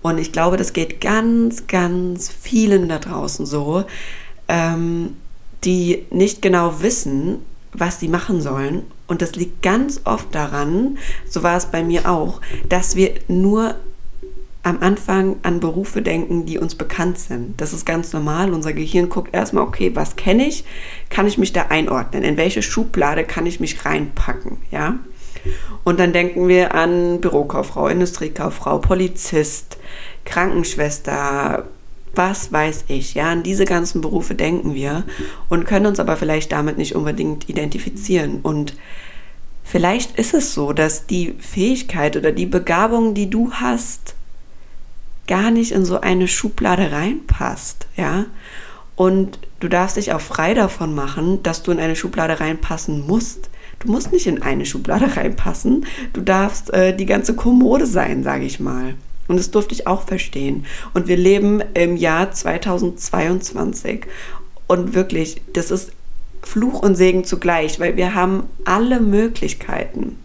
Und 0.01 0.19
ich 0.19 0.33
glaube, 0.33 0.57
das 0.57 0.73
geht 0.73 1.01
ganz, 1.01 1.67
ganz 1.69 2.29
vielen 2.29 2.88
da 2.88 2.99
draußen 2.99 3.47
so, 3.47 3.85
ähm, 4.49 5.17
die 5.65 6.07
nicht 6.11 6.43
genau 6.43 6.83
wissen, 6.83 7.38
was 7.73 8.01
sie 8.01 8.09
machen 8.09 8.41
sollen. 8.41 8.83
Und 9.07 9.23
das 9.23 9.37
liegt 9.37 9.62
ganz 9.62 10.01
oft 10.05 10.35
daran, 10.35 10.99
so 11.29 11.43
war 11.43 11.57
es 11.57 11.67
bei 11.67 11.85
mir 11.85 12.11
auch, 12.11 12.41
dass 12.69 12.97
wir 12.97 13.12
nur 13.29 13.77
am 14.65 14.79
Anfang 14.81 15.37
an 15.43 15.61
Berufe 15.61 16.03
denken, 16.03 16.47
die 16.47 16.59
uns 16.59 16.77
bekannt 16.77 17.19
sind. 17.19 17.61
Das 17.61 17.73
ist 17.73 17.85
ganz 17.85 18.12
normal. 18.12 18.53
Unser 18.53 18.73
Gehirn 18.73 19.09
guckt 19.09 19.35
erstmal, 19.35 19.65
okay, 19.65 19.91
was 19.95 20.15
kenne 20.15 20.47
ich? 20.47 20.65
Kann 21.11 21.27
ich 21.27 21.37
mich 21.37 21.53
da 21.53 21.67
einordnen? 21.69 22.23
In 22.23 22.37
welche 22.37 22.62
Schublade 22.62 23.25
kann 23.25 23.45
ich 23.45 23.59
mich 23.59 23.85
reinpacken? 23.85 24.59
Ja? 24.71 24.99
Und 25.85 25.98
dann 25.98 26.12
denken 26.12 26.48
wir 26.48 26.74
an 26.74 27.20
Bürokauffrau, 27.20 27.88
Industriekauffrau, 27.88 28.78
Polizist, 28.78 29.76
Krankenschwester, 30.24 31.64
was 32.14 32.52
weiß 32.52 32.85
ich. 32.88 33.14
Ja, 33.14 33.31
an 33.31 33.42
diese 33.42 33.64
ganzen 33.64 34.00
Berufe 34.00 34.35
denken 34.35 34.74
wir 34.74 35.05
und 35.48 35.64
können 35.64 35.87
uns 35.87 36.00
aber 36.00 36.16
vielleicht 36.16 36.52
damit 36.52 36.78
nicht 36.78 36.94
unbedingt 36.94 37.48
identifizieren. 37.48 38.40
Und 38.42 38.74
vielleicht 39.64 40.18
ist 40.18 40.35
es 40.35 40.55
so, 40.55 40.72
dass 40.72 41.07
die 41.07 41.35
Fähigkeit 41.38 42.16
oder 42.16 42.33
die 42.33 42.46
Begabung, 42.46 43.14
die 43.14 43.31
du 43.31 43.52
hast, 43.52 44.14
gar 45.26 45.50
nicht 45.50 45.72
in 45.72 45.85
so 45.85 46.00
eine 46.00 46.28
Schublade 46.28 46.92
reinpasst, 46.92 47.87
ja. 47.96 48.26
Und 48.94 49.38
du 49.61 49.68
darfst 49.68 49.96
dich 49.96 50.12
auch 50.12 50.20
frei 50.20 50.52
davon 50.52 50.94
machen, 50.94 51.42
dass 51.42 51.62
du 51.62 51.72
in 51.72 51.81
eine 51.81 51.96
Schublade 51.96 52.40
reinpassen 52.40 53.07
musst. 53.07 53.48
Du 53.83 53.90
musst 53.90 54.12
nicht 54.12 54.27
in 54.27 54.42
eine 54.42 54.66
Schublade 54.66 55.16
reinpassen. 55.16 55.87
Du 56.12 56.21
darfst 56.21 56.73
äh, 56.73 56.97
die 56.97 57.07
ganze 57.07 57.35
Kommode 57.35 57.87
sein, 57.87 58.23
sage 58.23 58.45
ich 58.45 58.61
mal. 58.61 58.95
Und 59.29 59.38
das 59.38 59.51
durfte 59.51 59.75
ich 59.75 59.87
auch 59.87 60.03
verstehen. 60.03 60.66
Und 60.95 61.09
wir 61.09 61.16
leben 61.16 61.62
im 61.75 61.97
Jahr 61.97 62.33
2022. 62.33 64.07
Und 64.66 64.95
wirklich, 64.95 65.42
das 65.53 65.71
ist 65.71 65.92
Fluch 66.42 66.83
und 66.83 66.97
Segen 66.97 67.25
zugleich, 67.25 67.79
weil 67.79 67.97
wir 67.97 68.14
haben 68.14 68.45
alle 68.64 69.01
Möglichkeiten. 69.01 70.18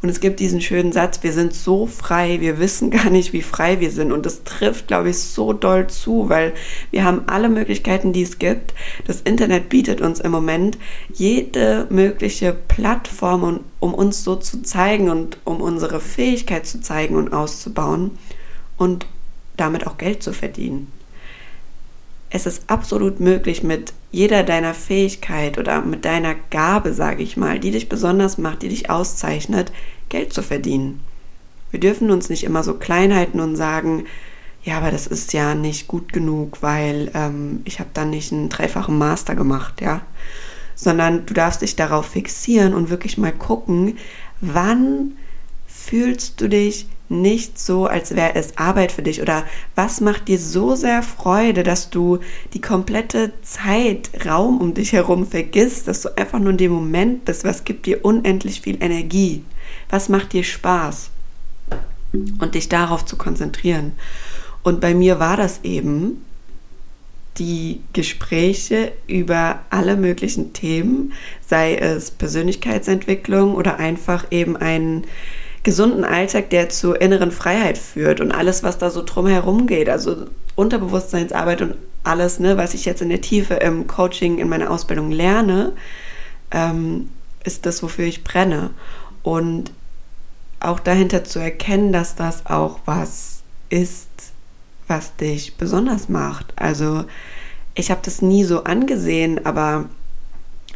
Und 0.00 0.08
es 0.08 0.20
gibt 0.20 0.38
diesen 0.38 0.60
schönen 0.60 0.92
Satz, 0.92 1.22
wir 1.22 1.32
sind 1.32 1.52
so 1.52 1.86
frei, 1.86 2.40
wir 2.40 2.58
wissen 2.58 2.90
gar 2.90 3.10
nicht, 3.10 3.32
wie 3.32 3.42
frei 3.42 3.80
wir 3.80 3.90
sind. 3.90 4.12
Und 4.12 4.26
das 4.26 4.44
trifft, 4.44 4.86
glaube 4.86 5.10
ich, 5.10 5.18
so 5.18 5.52
doll 5.52 5.88
zu, 5.88 6.28
weil 6.28 6.52
wir 6.90 7.04
haben 7.04 7.22
alle 7.26 7.48
Möglichkeiten, 7.48 8.12
die 8.12 8.22
es 8.22 8.38
gibt. 8.38 8.74
Das 9.06 9.20
Internet 9.22 9.68
bietet 9.68 10.00
uns 10.00 10.20
im 10.20 10.30
Moment 10.30 10.78
jede 11.12 11.86
mögliche 11.90 12.52
Plattform, 12.52 13.60
um 13.80 13.94
uns 13.94 14.22
so 14.22 14.36
zu 14.36 14.62
zeigen 14.62 15.10
und 15.10 15.38
um 15.44 15.60
unsere 15.60 16.00
Fähigkeit 16.00 16.66
zu 16.66 16.80
zeigen 16.80 17.16
und 17.16 17.32
auszubauen 17.32 18.12
und 18.76 19.06
damit 19.56 19.86
auch 19.86 19.98
Geld 19.98 20.22
zu 20.22 20.32
verdienen. 20.32 20.92
Es 22.30 22.46
ist 22.46 22.64
absolut 22.68 23.20
möglich, 23.20 23.62
mit 23.62 23.92
jeder 24.10 24.42
deiner 24.42 24.74
Fähigkeit 24.74 25.58
oder 25.58 25.80
mit 25.80 26.04
deiner 26.04 26.34
Gabe, 26.50 26.92
sage 26.92 27.22
ich 27.22 27.36
mal, 27.36 27.58
die 27.58 27.70
dich 27.70 27.88
besonders 27.88 28.38
macht, 28.38 28.62
die 28.62 28.68
dich 28.68 28.90
auszeichnet, 28.90 29.72
Geld 30.08 30.32
zu 30.32 30.42
verdienen. 30.42 31.00
Wir 31.70 31.80
dürfen 31.80 32.10
uns 32.10 32.28
nicht 32.28 32.44
immer 32.44 32.62
so 32.62 32.74
Kleinheiten 32.74 33.40
und 33.40 33.56
sagen, 33.56 34.04
ja, 34.62 34.78
aber 34.78 34.90
das 34.90 35.06
ist 35.06 35.32
ja 35.32 35.54
nicht 35.54 35.88
gut 35.88 36.12
genug, 36.12 36.58
weil 36.62 37.10
ähm, 37.14 37.60
ich 37.64 37.80
habe 37.80 37.90
dann 37.94 38.10
nicht 38.10 38.32
einen 38.32 38.48
dreifachen 38.48 38.98
Master 38.98 39.34
gemacht, 39.34 39.80
ja. 39.80 40.02
Sondern 40.74 41.26
du 41.26 41.34
darfst 41.34 41.62
dich 41.62 41.76
darauf 41.76 42.06
fixieren 42.06 42.74
und 42.74 42.90
wirklich 42.90 43.18
mal 43.18 43.32
gucken, 43.32 43.96
wann 44.40 45.16
fühlst 45.66 46.40
du 46.40 46.48
dich 46.48 46.86
nicht 47.08 47.58
so, 47.58 47.86
als 47.86 48.14
wäre 48.14 48.34
es 48.34 48.56
Arbeit 48.58 48.92
für 48.92 49.02
dich? 49.02 49.22
Oder 49.22 49.44
was 49.74 50.00
macht 50.00 50.28
dir 50.28 50.38
so 50.38 50.74
sehr 50.74 51.02
Freude, 51.02 51.62
dass 51.62 51.90
du 51.90 52.18
die 52.52 52.60
komplette 52.60 53.32
Zeit, 53.42 54.10
Raum 54.26 54.60
um 54.60 54.74
dich 54.74 54.92
herum 54.92 55.26
vergisst, 55.26 55.88
dass 55.88 56.02
du 56.02 56.16
einfach 56.16 56.38
nur 56.38 56.50
in 56.50 56.58
dem 56.58 56.72
Moment 56.72 57.24
bist? 57.24 57.44
Was 57.44 57.64
gibt 57.64 57.86
dir 57.86 58.04
unendlich 58.04 58.60
viel 58.60 58.82
Energie? 58.82 59.44
Was 59.90 60.08
macht 60.08 60.32
dir 60.32 60.44
Spaß? 60.44 61.10
Und 62.12 62.54
dich 62.54 62.68
darauf 62.68 63.04
zu 63.04 63.16
konzentrieren. 63.16 63.92
Und 64.62 64.80
bei 64.80 64.94
mir 64.94 65.18
war 65.18 65.36
das 65.36 65.60
eben 65.62 66.24
die 67.38 67.80
Gespräche 67.92 68.92
über 69.06 69.60
alle 69.70 69.96
möglichen 69.96 70.52
Themen, 70.52 71.12
sei 71.46 71.76
es 71.76 72.10
Persönlichkeitsentwicklung 72.10 73.54
oder 73.54 73.78
einfach 73.78 74.26
eben 74.30 74.56
ein 74.56 75.04
gesunden 75.62 76.04
Alltag, 76.04 76.50
der 76.50 76.68
zur 76.68 77.00
inneren 77.00 77.30
Freiheit 77.30 77.78
führt 77.78 78.20
und 78.20 78.32
alles, 78.32 78.62
was 78.62 78.78
da 78.78 78.90
so 78.90 79.02
drumherum 79.04 79.66
geht, 79.66 79.88
also 79.88 80.26
Unterbewusstseinsarbeit 80.56 81.62
und 81.62 81.74
alles, 82.04 82.40
ne, 82.40 82.56
was 82.56 82.74
ich 82.74 82.84
jetzt 82.84 83.02
in 83.02 83.08
der 83.08 83.20
Tiefe 83.20 83.54
im 83.54 83.86
Coaching, 83.86 84.38
in 84.38 84.48
meiner 84.48 84.70
Ausbildung 84.70 85.10
lerne, 85.10 85.72
ähm, 86.50 87.10
ist 87.44 87.66
das, 87.66 87.82
wofür 87.82 88.06
ich 88.06 88.24
brenne. 88.24 88.70
Und 89.22 89.72
auch 90.60 90.80
dahinter 90.80 91.24
zu 91.24 91.38
erkennen, 91.38 91.92
dass 91.92 92.14
das 92.14 92.46
auch 92.46 92.80
was 92.84 93.42
ist, 93.68 94.08
was 94.86 95.14
dich 95.16 95.56
besonders 95.56 96.08
macht. 96.08 96.52
Also 96.56 97.04
ich 97.74 97.90
habe 97.90 98.00
das 98.04 98.22
nie 98.22 98.44
so 98.44 98.64
angesehen, 98.64 99.44
aber 99.44 99.88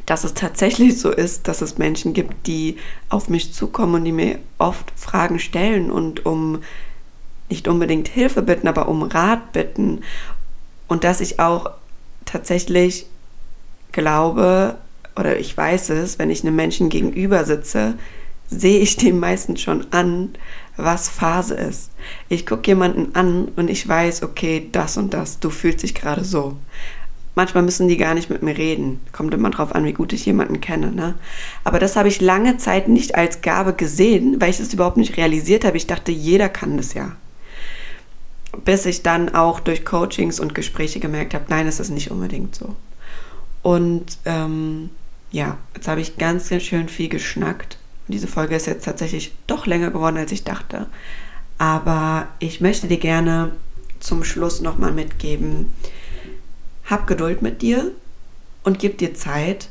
dass 0.07 0.25
es 0.25 0.35
tatsächlich 0.35 0.99
so 0.99 1.11
ist, 1.11 1.49
dass 1.49 1.63
es 1.63 1.79
Menschen 1.79 2.13
gibt, 2.13 2.47
die 2.47 2.77
auf 3.09 3.29
mich 3.29 3.53
zukommen 3.53 3.95
und 3.95 4.05
die 4.05 4.13
mir 4.13 4.39
oft 4.59 4.93
Fragen 4.97 5.39
stellen 5.39 5.91
und 5.91 6.27
um 6.27 6.63
nicht 7.49 7.69
unbedingt 7.69 8.09
Hilfe 8.09 8.43
bitten, 8.43 8.69
aber 8.69 8.89
um 8.89 9.03
Rat 9.03 9.53
bitten. 9.53 10.01
Und 10.89 11.05
dass 11.05 11.21
ich 11.21 11.39
auch 11.39 11.71
tatsächlich 12.25 13.07
glaube, 13.93 14.77
oder 15.17 15.39
ich 15.39 15.57
weiß 15.57 15.91
es, 15.91 16.19
wenn 16.19 16.31
ich 16.31 16.43
einem 16.43 16.57
Menschen 16.57 16.89
gegenüber 16.89 17.45
sitze, 17.45 17.95
sehe 18.49 18.81
ich 18.81 18.97
dem 18.97 19.21
meistens 19.21 19.61
schon 19.61 19.87
an, 19.93 20.31
was 20.77 21.09
Phase 21.09 21.55
ist. 21.55 21.91
Ich 22.29 22.47
gucke 22.47 22.69
jemanden 22.69 23.15
an 23.15 23.49
und 23.57 23.69
ich 23.69 23.87
weiß, 23.87 24.23
okay, 24.23 24.69
das 24.73 24.97
und 24.97 25.15
das, 25.15 25.39
du 25.39 25.51
fühlst 25.51 25.83
dich 25.83 25.95
gerade 25.95 26.25
so. 26.25 26.57
Manchmal 27.35 27.63
müssen 27.63 27.89
die 27.89 27.97
gar 27.97 28.15
nicht 28.15 28.29
mit 28.29 28.43
mir 28.43 28.57
reden. 28.57 29.01
Kommt 29.13 29.33
immer 29.33 29.51
drauf 29.51 29.75
an, 29.75 29.85
wie 29.85 29.95
gut 29.95 30.13
ich 30.13 30.27
jemanden 30.27 30.61
kenne. 30.61 30.93
Ne? 30.93 31.15
Aber 31.65 31.79
das 31.79 31.97
habe 31.97 32.09
ich 32.09 32.21
lange 32.21 32.59
Zeit 32.59 32.89
nicht 32.89 33.15
als 33.15 33.41
Gabe 33.41 33.73
gesehen, 33.73 34.41
weil 34.41 34.51
ich 34.51 34.59
das 34.59 34.75
überhaupt 34.75 34.99
nicht 34.99 35.17
realisiert 35.17 35.65
habe. 35.65 35.79
Ich 35.79 35.87
dachte, 35.87 36.13
jeder 36.13 36.51
kann 36.51 36.77
das 36.77 36.93
ja. 36.93 37.13
Bis 38.65 38.85
ich 38.85 39.03
dann 39.03 39.35
auch 39.35 39.61
durch 39.61 39.85
Coachings 39.85 40.41
und 40.41 40.55
Gespräche 40.55 41.01
gemerkt 41.01 41.33
habe, 41.33 41.47
nein, 41.49 41.67
es 41.67 41.81
ist 41.81 41.89
nicht 41.89 42.11
unbedingt 42.11 42.55
so. 42.55 42.77
Und 43.63 44.19
ähm, 44.27 44.91
ja, 45.31 45.57
jetzt 45.75 45.89
habe 45.89 46.03
ich 46.03 46.19
ganz, 46.19 46.51
ganz 46.51 46.65
schön 46.65 46.91
viel 46.91 47.09
geschnackt. 47.09 47.79
Diese 48.09 48.27
Folge 48.27 48.57
ist 48.57 48.67
jetzt 48.67 48.85
tatsächlich 48.85 49.33
doch 49.47 49.67
länger 49.67 49.91
geworden, 49.91 50.19
als 50.19 50.33
ich 50.33 50.45
dachte. 50.45 50.87
Aber 51.57 52.27
ich 52.41 52.61
möchte 52.61 52.89
dir 52.89 52.99
gerne 52.99 53.53
zum 54.01 54.25
Schluss 54.25 54.61
nochmal 54.61 54.93
mitgeben, 54.93 55.73
hab 56.93 57.07
Geduld 57.07 57.41
mit 57.41 57.63
dir 57.63 57.91
und 58.65 58.79
gib 58.79 58.99
dir 58.99 59.15
Zeit 59.15 59.71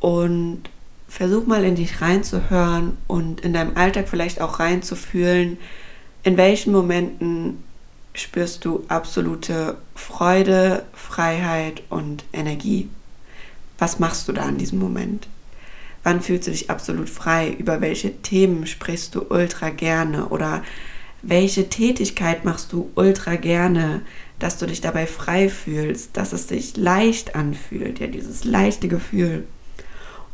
und 0.00 0.64
versuch 1.08 1.46
mal 1.46 1.64
in 1.64 1.76
dich 1.76 2.00
reinzuhören 2.00 2.96
und 3.06 3.42
in 3.42 3.52
deinem 3.52 3.76
Alltag 3.76 4.08
vielleicht 4.08 4.40
auch 4.40 4.58
reinzufühlen, 4.58 5.56
in 6.24 6.36
welchen 6.36 6.72
Momenten 6.72 7.62
spürst 8.14 8.64
du 8.64 8.84
absolute 8.88 9.78
Freude, 9.94 10.84
Freiheit 10.94 11.84
und 11.88 12.24
Energie. 12.32 12.88
Was 13.78 14.00
machst 14.00 14.26
du 14.26 14.32
da 14.32 14.48
in 14.48 14.58
diesem 14.58 14.80
Moment? 14.80 15.28
Wann 16.02 16.20
fühlst 16.20 16.48
du 16.48 16.50
dich 16.50 16.70
absolut 16.70 17.08
frei? 17.08 17.50
Über 17.50 17.80
welche 17.80 18.20
Themen 18.20 18.66
sprichst 18.66 19.14
du 19.14 19.26
ultra 19.28 19.70
gerne? 19.70 20.28
Oder 20.28 20.64
welche 21.22 21.68
Tätigkeit 21.68 22.44
machst 22.44 22.72
du 22.72 22.90
ultra 22.96 23.36
gerne? 23.36 24.02
Dass 24.42 24.58
du 24.58 24.66
dich 24.66 24.80
dabei 24.80 25.06
frei 25.06 25.48
fühlst, 25.48 26.16
dass 26.16 26.32
es 26.32 26.48
sich 26.48 26.76
leicht 26.76 27.36
anfühlt, 27.36 28.00
ja, 28.00 28.08
dieses 28.08 28.44
leichte 28.44 28.88
Gefühl. 28.88 29.44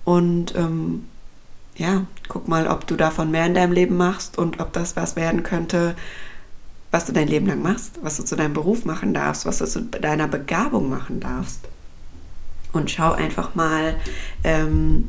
Und 0.05 0.55
ähm, 0.57 1.05
ja, 1.77 2.07
guck 2.29 2.49
mal, 2.49 2.67
ob 2.67 2.87
du 2.87 2.97
davon 2.97 3.31
mehr 3.31 3.45
in 3.45 3.55
deinem 3.55 3.73
Leben 3.73 3.97
machst 3.97 4.39
und 4.39 4.61
ob 4.61 4.73
das 4.73 4.97
was 4.97 5.15
werden 5.15 5.43
könnte, 5.43 5.95
was 6.91 7.05
du 7.05 7.13
dein 7.13 7.29
Leben 7.29 7.47
lang 7.47 7.61
machst, 7.61 7.99
was 8.03 8.17
du 8.17 8.25
zu 8.25 8.35
deinem 8.35 8.55
Beruf 8.55 8.87
machen 8.87 9.13
darfst, 9.13 9.45
was 9.45 9.59
du 9.59 9.67
zu 9.67 9.83
deiner 9.83 10.27
Begabung 10.27 10.89
machen 10.89 11.21
darfst. 11.21 11.61
Und 12.73 12.91
schau 12.91 13.13
einfach 13.13 13.55
mal, 13.55 13.97
ähm, 14.43 15.09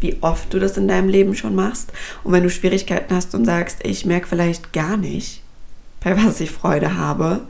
wie 0.00 0.18
oft 0.20 0.52
du 0.54 0.60
das 0.60 0.76
in 0.76 0.86
deinem 0.86 1.08
Leben 1.08 1.34
schon 1.34 1.56
machst. 1.56 1.92
Und 2.22 2.32
wenn 2.32 2.42
du 2.44 2.50
Schwierigkeiten 2.50 3.14
hast 3.14 3.34
und 3.34 3.44
sagst, 3.44 3.78
ich 3.82 4.06
merke 4.06 4.28
vielleicht 4.28 4.72
gar 4.72 4.96
nicht, 4.96 5.42
bei 6.02 6.16
was 6.16 6.40
ich 6.40 6.50
Freude 6.50 6.96
habe, 6.96 7.40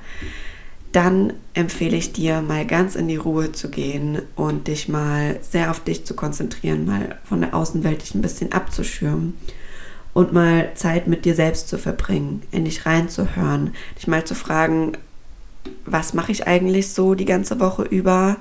dann 0.92 1.32
empfehle 1.54 1.96
ich 1.96 2.12
dir, 2.12 2.42
mal 2.42 2.66
ganz 2.66 2.96
in 2.96 3.08
die 3.08 3.16
Ruhe 3.16 3.52
zu 3.52 3.70
gehen 3.70 4.22
und 4.36 4.68
dich 4.68 4.88
mal 4.88 5.40
sehr 5.40 5.70
auf 5.70 5.80
dich 5.80 6.04
zu 6.04 6.14
konzentrieren, 6.14 6.84
mal 6.84 7.18
von 7.24 7.40
der 7.40 7.54
Außenwelt 7.54 8.02
dich 8.02 8.14
ein 8.14 8.22
bisschen 8.22 8.52
abzuschirmen 8.52 9.34
und 10.12 10.34
mal 10.34 10.70
Zeit 10.74 11.06
mit 11.06 11.24
dir 11.24 11.34
selbst 11.34 11.68
zu 11.68 11.78
verbringen, 11.78 12.42
in 12.50 12.66
dich 12.66 12.84
reinzuhören, 12.84 13.74
dich 13.96 14.06
mal 14.06 14.24
zu 14.24 14.34
fragen, 14.34 14.92
was 15.86 16.12
mache 16.12 16.32
ich 16.32 16.46
eigentlich 16.46 16.92
so 16.92 17.14
die 17.14 17.24
ganze 17.24 17.58
Woche 17.58 17.84
über? 17.84 18.36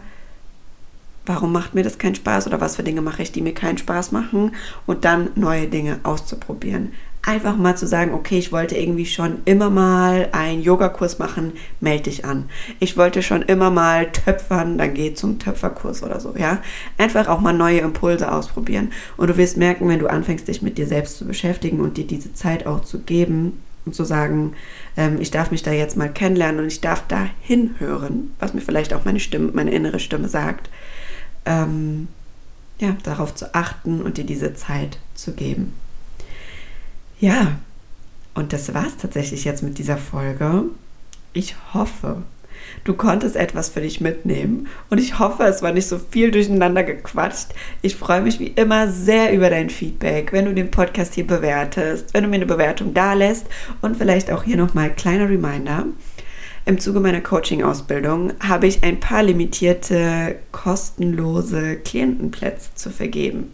Warum 1.25 1.53
macht 1.53 1.73
mir 1.73 1.83
das 1.83 1.99
keinen 1.99 2.15
Spaß 2.15 2.47
oder 2.47 2.59
was 2.59 2.75
für 2.75 2.83
Dinge 2.83 3.01
mache 3.01 3.21
ich, 3.21 3.31
die 3.31 3.41
mir 3.41 3.53
keinen 3.53 3.77
Spaß 3.77 4.11
machen 4.11 4.55
und 4.87 5.05
dann 5.05 5.29
neue 5.35 5.67
Dinge 5.67 5.99
auszuprobieren 6.03 6.91
einfach 7.23 7.55
mal 7.55 7.77
zu 7.77 7.85
sagen, 7.87 8.13
okay, 8.13 8.39
ich 8.39 8.51
wollte 8.51 8.75
irgendwie 8.75 9.05
schon 9.05 9.41
immer 9.45 9.69
mal 9.69 10.29
einen 10.31 10.61
Yogakurs 10.61 11.19
machen, 11.19 11.53
melde 11.79 12.03
dich 12.03 12.25
an. 12.25 12.49
Ich 12.79 12.97
wollte 12.97 13.21
schon 13.21 13.43
immer 13.43 13.69
mal 13.69 14.11
töpfern, 14.11 14.77
dann 14.77 14.93
geh 14.93 15.13
zum 15.13 15.37
Töpferkurs 15.37 16.01
oder 16.01 16.19
so, 16.19 16.33
ja. 16.35 16.61
Einfach 16.97 17.27
auch 17.27 17.39
mal 17.39 17.53
neue 17.53 17.79
Impulse 17.79 18.31
ausprobieren. 18.31 18.91
Und 19.17 19.29
du 19.29 19.37
wirst 19.37 19.57
merken, 19.57 19.87
wenn 19.87 19.99
du 19.99 20.07
anfängst, 20.07 20.47
dich 20.47 20.61
mit 20.61 20.77
dir 20.77 20.87
selbst 20.87 21.17
zu 21.17 21.25
beschäftigen 21.25 21.79
und 21.79 21.97
dir 21.97 22.07
diese 22.07 22.33
Zeit 22.33 22.65
auch 22.65 22.81
zu 22.81 22.99
geben 22.99 23.61
und 23.85 23.93
zu 23.93 24.03
sagen, 24.03 24.53
ähm, 24.97 25.21
ich 25.21 25.29
darf 25.29 25.51
mich 25.51 25.61
da 25.61 25.71
jetzt 25.71 25.97
mal 25.97 26.11
kennenlernen 26.11 26.61
und 26.61 26.67
ich 26.67 26.81
darf 26.81 27.03
da 27.07 27.27
hinhören, 27.41 28.31
was 28.39 28.53
mir 28.53 28.61
vielleicht 28.61 28.93
auch 28.93 29.05
meine 29.05 29.19
Stimme, 29.19 29.51
meine 29.53 29.71
innere 29.71 29.99
Stimme 29.99 30.27
sagt, 30.27 30.69
ähm, 31.45 32.07
ja, 32.79 32.95
darauf 33.03 33.35
zu 33.35 33.53
achten 33.53 34.01
und 34.01 34.17
dir 34.17 34.23
diese 34.23 34.55
Zeit 34.55 34.97
zu 35.13 35.33
geben. 35.33 35.73
Ja, 37.21 37.59
und 38.33 38.51
das 38.51 38.73
war 38.73 38.87
es 38.87 38.97
tatsächlich 38.97 39.45
jetzt 39.45 39.61
mit 39.61 39.77
dieser 39.77 39.97
Folge. 39.97 40.63
Ich 41.33 41.55
hoffe, 41.71 42.23
du 42.83 42.95
konntest 42.95 43.35
etwas 43.35 43.69
für 43.69 43.81
dich 43.81 44.01
mitnehmen. 44.01 44.67
Und 44.89 44.97
ich 44.97 45.19
hoffe, 45.19 45.43
es 45.43 45.61
war 45.61 45.71
nicht 45.71 45.87
so 45.87 45.99
viel 45.99 46.31
durcheinander 46.31 46.83
gequatscht. 46.83 47.49
Ich 47.83 47.95
freue 47.95 48.21
mich 48.21 48.39
wie 48.39 48.47
immer 48.47 48.91
sehr 48.91 49.33
über 49.33 49.51
dein 49.51 49.69
Feedback, 49.69 50.33
wenn 50.33 50.45
du 50.45 50.55
den 50.55 50.71
Podcast 50.71 51.13
hier 51.13 51.27
bewertest, 51.27 52.11
wenn 52.15 52.23
du 52.23 52.29
mir 52.29 52.37
eine 52.37 52.47
Bewertung 52.47 52.95
da 52.95 53.13
lässt 53.13 53.45
und 53.81 53.97
vielleicht 53.97 54.31
auch 54.31 54.43
hier 54.43 54.57
nochmal 54.57 54.89
kleiner 54.89 55.29
Reminder. 55.29 55.85
Im 56.65 56.79
Zuge 56.79 56.99
meiner 56.99 57.21
Coaching-Ausbildung 57.21 58.33
habe 58.39 58.65
ich 58.65 58.83
ein 58.83 58.99
paar 58.99 59.21
limitierte, 59.21 60.37
kostenlose 60.51 61.77
Klientenplätze 61.77 62.69
zu 62.73 62.89
vergeben. 62.89 63.51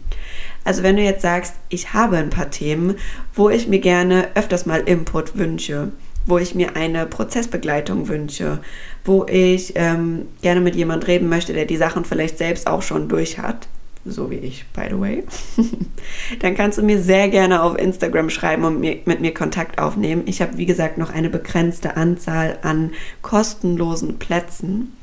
Also 0.68 0.82
wenn 0.82 0.96
du 0.96 1.02
jetzt 1.02 1.22
sagst, 1.22 1.54
ich 1.70 1.94
habe 1.94 2.18
ein 2.18 2.28
paar 2.28 2.50
Themen, 2.50 2.96
wo 3.34 3.48
ich 3.48 3.68
mir 3.68 3.78
gerne 3.78 4.28
öfters 4.34 4.66
mal 4.66 4.80
Input 4.80 5.38
wünsche, 5.38 5.92
wo 6.26 6.36
ich 6.36 6.54
mir 6.54 6.76
eine 6.76 7.06
Prozessbegleitung 7.06 8.08
wünsche, 8.08 8.58
wo 9.02 9.24
ich 9.24 9.72
ähm, 9.76 10.26
gerne 10.42 10.60
mit 10.60 10.76
jemand 10.76 11.06
reden 11.06 11.30
möchte, 11.30 11.54
der 11.54 11.64
die 11.64 11.78
Sachen 11.78 12.04
vielleicht 12.04 12.36
selbst 12.36 12.66
auch 12.66 12.82
schon 12.82 13.08
durch 13.08 13.38
hat, 13.38 13.66
so 14.04 14.30
wie 14.30 14.34
ich, 14.34 14.66
by 14.74 14.88
the 14.90 15.00
way, 15.00 15.24
dann 16.40 16.54
kannst 16.54 16.76
du 16.76 16.82
mir 16.82 17.00
sehr 17.00 17.30
gerne 17.30 17.62
auf 17.62 17.78
Instagram 17.78 18.28
schreiben 18.28 18.64
und 18.64 18.78
mir, 18.78 18.98
mit 19.06 19.22
mir 19.22 19.32
Kontakt 19.32 19.78
aufnehmen. 19.78 20.24
Ich 20.26 20.42
habe, 20.42 20.58
wie 20.58 20.66
gesagt, 20.66 20.98
noch 20.98 21.08
eine 21.08 21.30
begrenzte 21.30 21.96
Anzahl 21.96 22.58
an 22.60 22.92
kostenlosen 23.22 24.18
Plätzen. 24.18 24.97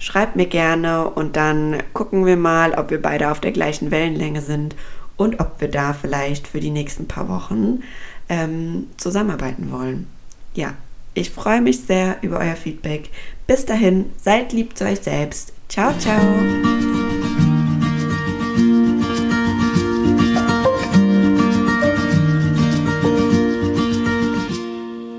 Schreib 0.00 0.34
mir 0.34 0.46
gerne 0.46 1.08
und 1.10 1.36
dann 1.36 1.82
gucken 1.92 2.24
wir 2.24 2.38
mal, 2.38 2.72
ob 2.72 2.90
wir 2.90 3.00
beide 3.00 3.30
auf 3.30 3.38
der 3.38 3.52
gleichen 3.52 3.90
Wellenlänge 3.90 4.40
sind 4.40 4.74
und 5.16 5.40
ob 5.40 5.60
wir 5.60 5.68
da 5.68 5.92
vielleicht 5.92 6.48
für 6.48 6.58
die 6.58 6.70
nächsten 6.70 7.06
paar 7.06 7.28
Wochen 7.28 7.82
ähm, 8.30 8.86
zusammenarbeiten 8.96 9.70
wollen. 9.70 10.06
Ja, 10.54 10.72
ich 11.12 11.30
freue 11.30 11.60
mich 11.60 11.82
sehr 11.82 12.16
über 12.22 12.38
euer 12.38 12.56
Feedback. 12.56 13.10
Bis 13.46 13.66
dahin, 13.66 14.06
seid 14.16 14.54
lieb 14.54 14.76
zu 14.76 14.84
euch 14.84 15.00
selbst. 15.00 15.52
Ciao, 15.68 15.92
ciao. 15.98 16.20